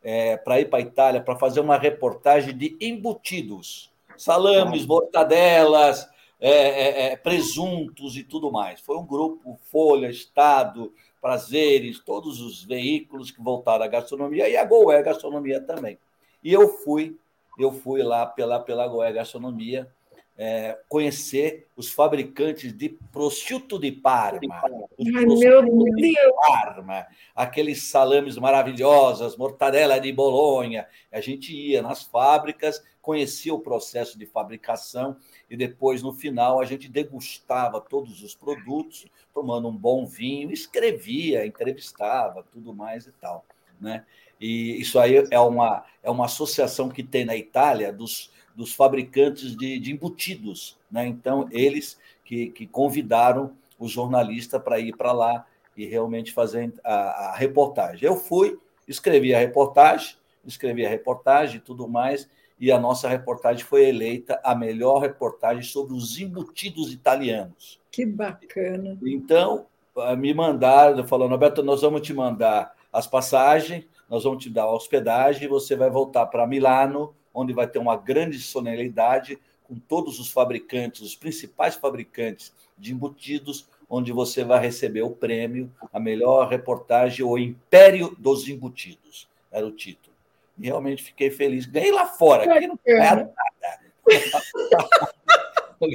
[0.00, 6.08] é, para ir para a Itália para fazer uma reportagem de embutidos, salames, mortadelas,
[6.40, 8.80] é, é, é, presuntos e tudo mais.
[8.80, 14.64] Foi um grupo, Folha, Estado, Prazeres, todos os veículos que voltaram à gastronomia e a
[14.64, 15.98] Goé Gastronomia também.
[16.40, 17.18] E eu fui,
[17.58, 19.92] eu fui lá pela, pela Goé Gastronomia
[20.40, 24.38] é, conhecer os fabricantes de prosciutto de Parma.
[24.62, 25.96] Ai, meu Deus!
[25.96, 26.14] De
[26.46, 30.86] Parma, aqueles salames maravilhosos, mortadela de Bolonha.
[31.10, 35.16] A gente ia nas fábricas, conhecia o processo de fabricação
[35.50, 41.44] e depois, no final, a gente degustava todos os produtos, tomando um bom vinho, escrevia,
[41.44, 43.44] entrevistava, tudo mais e tal.
[43.80, 44.04] Né?
[44.40, 49.56] E isso aí é uma, é uma associação que tem na Itália dos dos fabricantes
[49.56, 50.76] de, de embutidos.
[50.90, 51.06] Né?
[51.06, 55.46] Então, eles que, que convidaram o jornalista para ir para lá
[55.76, 58.04] e realmente fazer a, a, reportagem.
[58.04, 62.28] Eu fui, escrevi a reportagem, escrevi a reportagem e tudo mais,
[62.58, 67.80] e a nossa reportagem foi eleita a melhor reportagem sobre os embutidos italianos.
[67.92, 68.98] Que bacana.
[69.06, 74.50] Então, ah, me mandaram, falando, Roberto, nós vamos te mandar as passagens, nós vamos te
[74.50, 79.76] dar a hospedagem, você vai voltar para Milano onde vai ter uma grande solenidade com
[79.78, 86.00] todos os fabricantes, os principais fabricantes de embutidos, onde você vai receber o prêmio, a
[86.00, 90.14] melhor reportagem, o Império dos Embutidos, era o título.
[90.58, 91.66] E realmente fiquei feliz.
[91.66, 93.88] Ganhei lá fora, aqui não ganharam nada.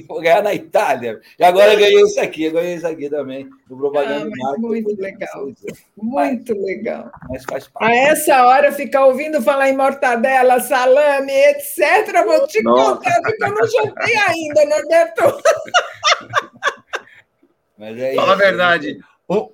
[0.07, 1.19] Vou ganhar na Itália.
[1.37, 4.95] E agora eu ganhei isso aqui, eu ganhei isso aqui também, do propaganda ah, Muito
[5.01, 5.47] legal.
[5.97, 7.11] Muito legal.
[7.29, 7.91] Mas faz parte.
[7.91, 12.95] A essa hora, ficar ouvindo falar em mortadela, salame, etc., vou te Nossa.
[12.95, 15.23] contar, porque eu não jantei ainda, Norberto.
[17.77, 18.99] Mas é Fala a verdade.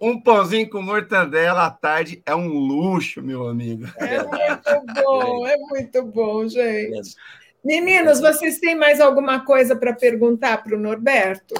[0.01, 3.85] Um pãozinho com mortadela à tarde é um luxo, meu amigo.
[3.97, 7.15] É muito bom, é muito bom, gente.
[7.63, 11.55] Meninos, vocês têm mais alguma coisa para perguntar para o Norberto?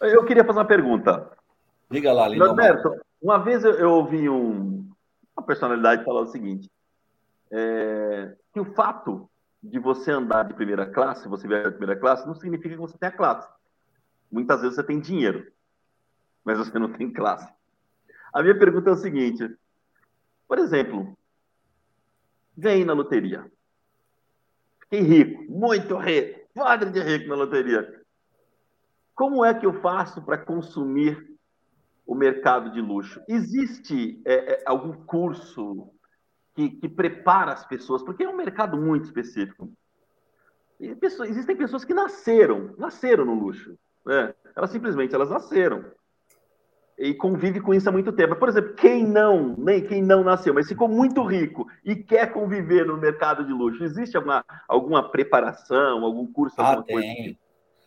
[0.00, 1.30] Eu queria fazer uma pergunta.
[1.90, 2.46] Diga lá, Lino.
[2.46, 4.88] Norberto, uma vez eu, ouvi um,
[5.36, 6.70] uma personalidade falar o seguinte:
[7.50, 9.28] é, que o fato
[9.62, 12.98] de você andar de primeira classe, você viajar de primeira classe, não significa que você
[12.98, 13.48] tenha classe.
[14.30, 15.46] Muitas vezes você tem dinheiro,
[16.44, 17.48] mas você não tem classe.
[18.32, 19.48] A minha pergunta é o seguinte:
[20.48, 21.16] por exemplo,
[22.56, 23.50] ganhei na loteria.
[24.92, 28.02] Fiquei rico, muito rico, padre de rico na loteria.
[29.14, 31.34] Como é que eu faço para consumir
[32.06, 33.22] o mercado de luxo?
[33.26, 35.88] Existe é, é, algum curso
[36.54, 38.02] que, que, prepara as pessoas?
[38.02, 39.72] Porque é um mercado muito específico.
[41.00, 43.78] Pessoas, existem pessoas que nasceram, nasceram no luxo.
[44.04, 44.34] Né?
[44.54, 45.86] Elas simplesmente elas nasceram
[46.98, 48.36] e convive com isso há muito tempo.
[48.36, 52.86] Por exemplo, quem não, nem quem não nasceu, mas ficou muito rico e quer conviver
[52.86, 56.56] no mercado de luxo, existe alguma, alguma preparação, algum curso?
[56.58, 56.96] Ah, tem.
[56.96, 57.36] Coisa?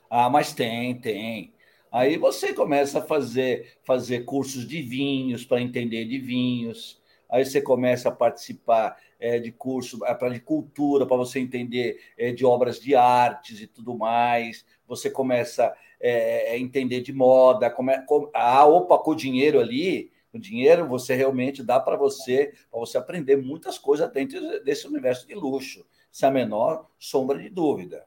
[0.09, 1.53] Ah, mas tem, tem.
[1.91, 7.01] Aí você começa a fazer, fazer cursos de vinhos para entender de vinhos.
[7.29, 11.99] Aí você começa a participar é, de curso é, para de cultura para você entender
[12.17, 14.65] é, de obras de artes e tudo mais.
[14.87, 19.59] Você começa é, é, entender de moda, como é, como, ah, opa, com o dinheiro
[19.59, 24.85] ali, o dinheiro você realmente dá para você, para você aprender muitas coisas dentro desse
[24.87, 28.05] universo de luxo, sem a menor sombra de dúvida.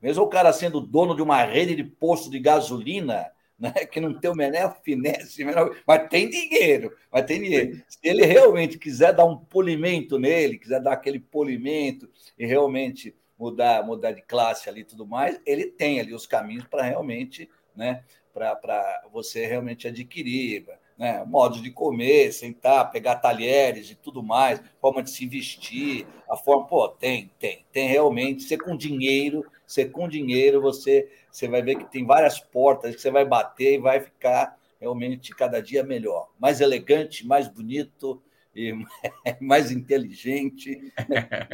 [0.00, 3.30] Mesmo o cara sendo dono de uma rede de posto de gasolina,
[3.60, 7.82] né, que não tem o menor finesse, menor, mas tem dinheiro, mas tem dinheiro.
[7.86, 12.08] Se ele realmente quiser dar um polimento nele, quiser dar aquele polimento
[12.38, 16.64] e realmente mudar, mudar de classe ali e tudo mais, ele tem ali os caminhos
[16.64, 18.02] para realmente, né,
[18.32, 25.02] para você realmente adquirir, né, modos de comer, sentar, pegar talheres e tudo mais, forma
[25.02, 30.08] de se vestir, a forma, pô, tem, tem, tem realmente, ser com dinheiro, ser com
[30.08, 34.00] dinheiro, você, você vai ver que tem várias portas que você vai bater e vai
[34.00, 38.22] ficar realmente cada dia melhor, mais elegante, mais bonito
[38.54, 38.72] e
[39.40, 40.92] mais inteligente,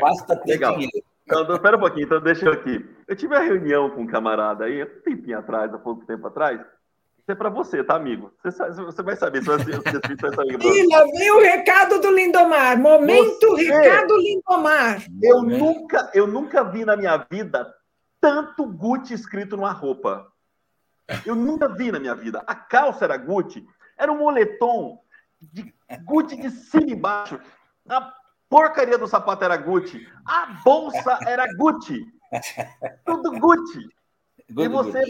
[0.00, 0.74] basta ter Legal.
[0.74, 1.04] dinheiro.
[1.26, 2.88] Não, espera um pouquinho, então deixa eu aqui.
[3.08, 6.60] Eu tive uma reunião com um camarada aí, um tempinho atrás, há pouco tempo atrás.
[7.26, 8.32] Isso é para você, tá, amigo?
[8.40, 9.42] Você, você vai saber.
[9.42, 12.78] Você vai, você vai saber Ih, lá vem o recado do Lindomar.
[12.78, 13.64] Momento você...
[13.64, 15.04] recado Lindomar.
[15.20, 17.74] Eu nunca, eu nunca vi na minha vida
[18.20, 20.30] tanto Gucci escrito numa roupa.
[21.24, 22.42] Eu nunca vi na minha vida.
[22.46, 25.00] A calça era Gucci, era um moletom
[25.40, 25.72] de
[26.04, 27.40] Gucci de cima e embaixo.
[27.88, 28.12] A
[28.48, 30.06] porcaria do sapato era Gucci.
[30.24, 32.04] A bolsa era Gucci.
[33.04, 33.88] Tudo Gucci.
[34.48, 35.02] e, você,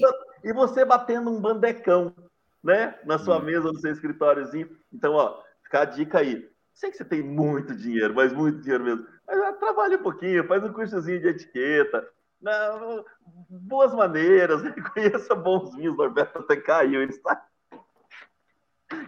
[0.44, 2.14] e você batendo um bandecão,
[2.62, 2.98] né?
[3.04, 3.42] Na sua hum.
[3.42, 4.68] mesa, no seu escritóriozinho.
[4.92, 6.48] Então, ó, fica a dica aí.
[6.74, 9.06] Sei que você tem muito dinheiro, mas muito dinheiro mesmo.
[9.26, 12.06] Mas trabalha um pouquinho, faz um cursozinho de etiqueta.
[12.46, 13.04] Não,
[13.50, 14.62] boas maneiras,
[14.94, 17.02] conheça bons vinhos, Norberto até caiu.
[17.02, 17.44] Ele está...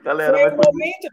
[0.02, 0.66] Galera, Foi mas...
[0.66, 1.08] momento,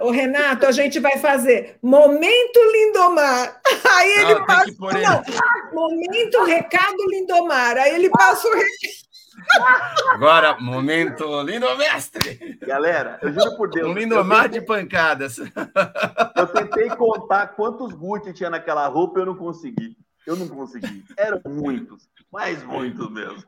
[0.00, 3.60] Ô, Renato, a gente vai fazer Momento Lindomar.
[3.98, 4.72] Aí ele não, passa.
[4.80, 5.22] Não,
[5.74, 7.76] momento Recado Lindomar.
[7.76, 9.08] Aí ele passa o recado.
[10.14, 12.58] Agora, momento Lindomestre.
[12.62, 13.90] Galera, eu juro por Deus.
[13.90, 15.36] Um Lindomar de pancadas.
[15.38, 19.96] Eu tentei contar quantos Gucci tinha naquela roupa, eu não consegui.
[20.28, 21.02] Eu não consegui.
[21.16, 23.42] Eram muitos, mas muitos mesmo.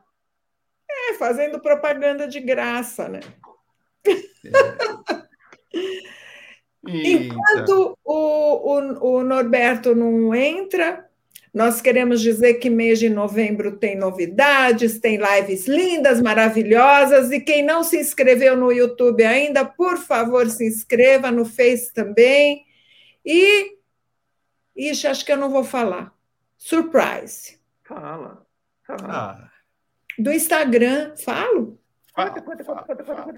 [0.89, 3.19] É, fazendo propaganda de graça, né?
[4.03, 5.21] É.
[6.83, 11.07] Enquanto o, o, o Norberto não entra,
[11.53, 17.61] nós queremos dizer que mês de novembro tem novidades, tem lives lindas, maravilhosas, e quem
[17.61, 22.65] não se inscreveu no YouTube ainda, por favor, se inscreva no Face também.
[23.23, 23.77] E.
[24.75, 26.19] Ixi, acho que eu não vou falar.
[26.61, 27.59] Surprise.
[27.83, 28.45] Fala.
[28.85, 29.07] fala.
[29.09, 29.49] Ah.
[30.19, 31.81] Do Instagram, falo?
[32.13, 33.33] Conta, conta, conta, conta, conta,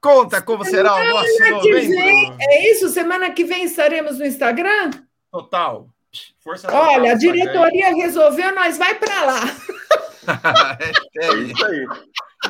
[0.00, 0.42] conta.
[0.42, 1.96] como será o nosso novembro.
[1.96, 2.88] Vem, é isso?
[2.88, 4.90] Semana que vem estaremos no Instagram?
[5.30, 5.88] Total.
[6.40, 9.40] Força Olha, a diretoria resolveu, nós vai para lá.
[11.22, 11.86] é isso aí.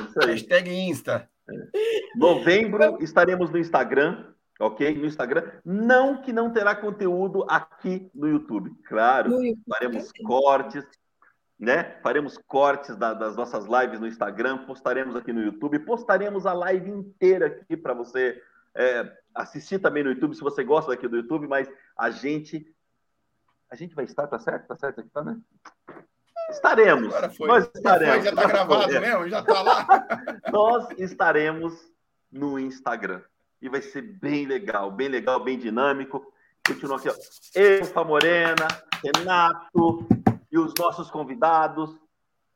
[0.08, 0.30] Isso aí.
[0.30, 1.28] Hashtag Insta.
[2.16, 4.24] Novembro estaremos no Instagram,
[4.58, 4.94] ok?
[4.96, 5.44] No Instagram.
[5.64, 8.70] Não que não terá conteúdo aqui no YouTube.
[8.86, 9.64] Claro, no YouTube.
[9.68, 10.84] faremos cortes,
[11.58, 11.98] né?
[12.02, 16.90] Faremos cortes da, das nossas lives no Instagram, postaremos aqui no YouTube, postaremos a live
[16.90, 18.40] inteira aqui para você
[18.74, 22.72] é, assistir também no YouTube, se você gosta daqui do YouTube, mas a gente.
[23.68, 24.68] A gente vai estar, tá certo?
[24.68, 25.36] Tá certo aqui, tá, né?
[26.50, 27.12] Estaremos.
[27.40, 28.24] Nós estaremos.
[28.24, 29.00] Já está gravado é.
[29.00, 29.28] mesmo?
[29.28, 29.86] Já está lá.
[30.52, 31.92] Nós estaremos
[32.30, 33.22] no Instagram.
[33.66, 36.32] E vai ser bem legal, bem legal, bem dinâmico.
[36.64, 37.14] Continua aqui, ó.
[37.52, 38.68] Eu, Famorena,
[39.02, 40.06] Renato
[40.52, 41.98] e os nossos convidados.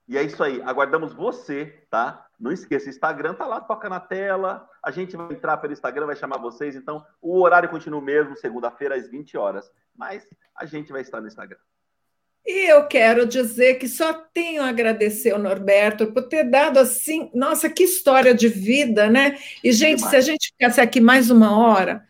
[0.06, 0.62] E é isso aí.
[0.62, 2.24] Aguardamos você, tá?
[2.38, 4.68] Não esqueça, Instagram tá lá, toca na tela.
[4.80, 6.76] A gente vai entrar pelo Instagram, vai chamar vocês.
[6.76, 9.68] Então, o horário continua o mesmo, segunda-feira às 20 horas.
[9.96, 11.58] Mas a gente vai estar no Instagram.
[12.46, 17.30] E eu quero dizer que só tenho a agradecer ao Norberto por ter dado assim,
[17.34, 19.36] nossa, que história de vida, né?
[19.62, 20.10] E, gente, Demais.
[20.10, 22.02] se a gente ficasse aqui mais uma hora,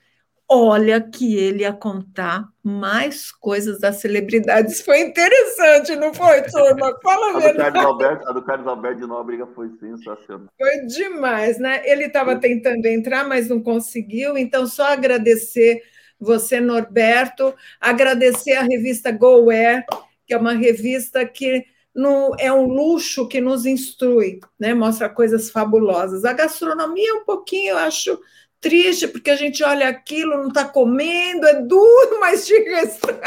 [0.48, 4.80] olha que ele ia contar mais coisas das celebridades.
[4.80, 6.98] Foi interessante, não foi, turma?
[7.02, 10.48] Fala a, do Carlos Alberto, a do Carlos Alberto de Nóbrega foi sensacional.
[10.58, 11.82] Foi demais, né?
[11.84, 15.82] Ele estava tentando entrar, mas não conseguiu, então só agradecer
[16.18, 19.84] você, Norberto, agradecer a revista GoWare,
[20.30, 24.72] que é uma revista que no, é um luxo que nos instrui, né?
[24.72, 26.24] mostra coisas fabulosas.
[26.24, 28.16] A gastronomia, um pouquinho, eu acho
[28.60, 33.20] triste, porque a gente olha aquilo, não está comendo, é duro, mas restante.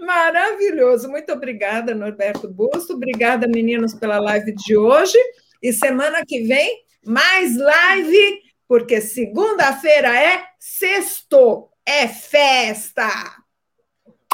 [0.00, 1.08] Maravilhoso.
[1.08, 2.94] Muito obrigada, Norberto Busto.
[2.94, 5.18] Obrigada, meninos, pela live de hoje.
[5.62, 13.43] E semana que vem, mais live, porque segunda-feira é sexto, é festa.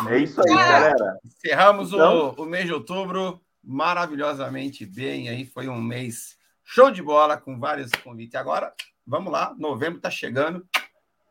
[0.08, 0.56] É isso aí, é.
[0.56, 1.18] galera.
[1.24, 2.34] Encerramos então...
[2.36, 5.28] o, o mês de outubro maravilhosamente bem.
[5.28, 8.34] Aí foi um mês show de bola com vários convites.
[8.34, 8.72] Agora,
[9.06, 10.66] vamos lá, novembro está chegando.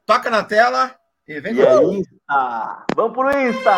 [0.06, 0.96] Toca na tela
[1.28, 2.86] e vem e é Insta.
[2.96, 3.72] Vamos pro Insta!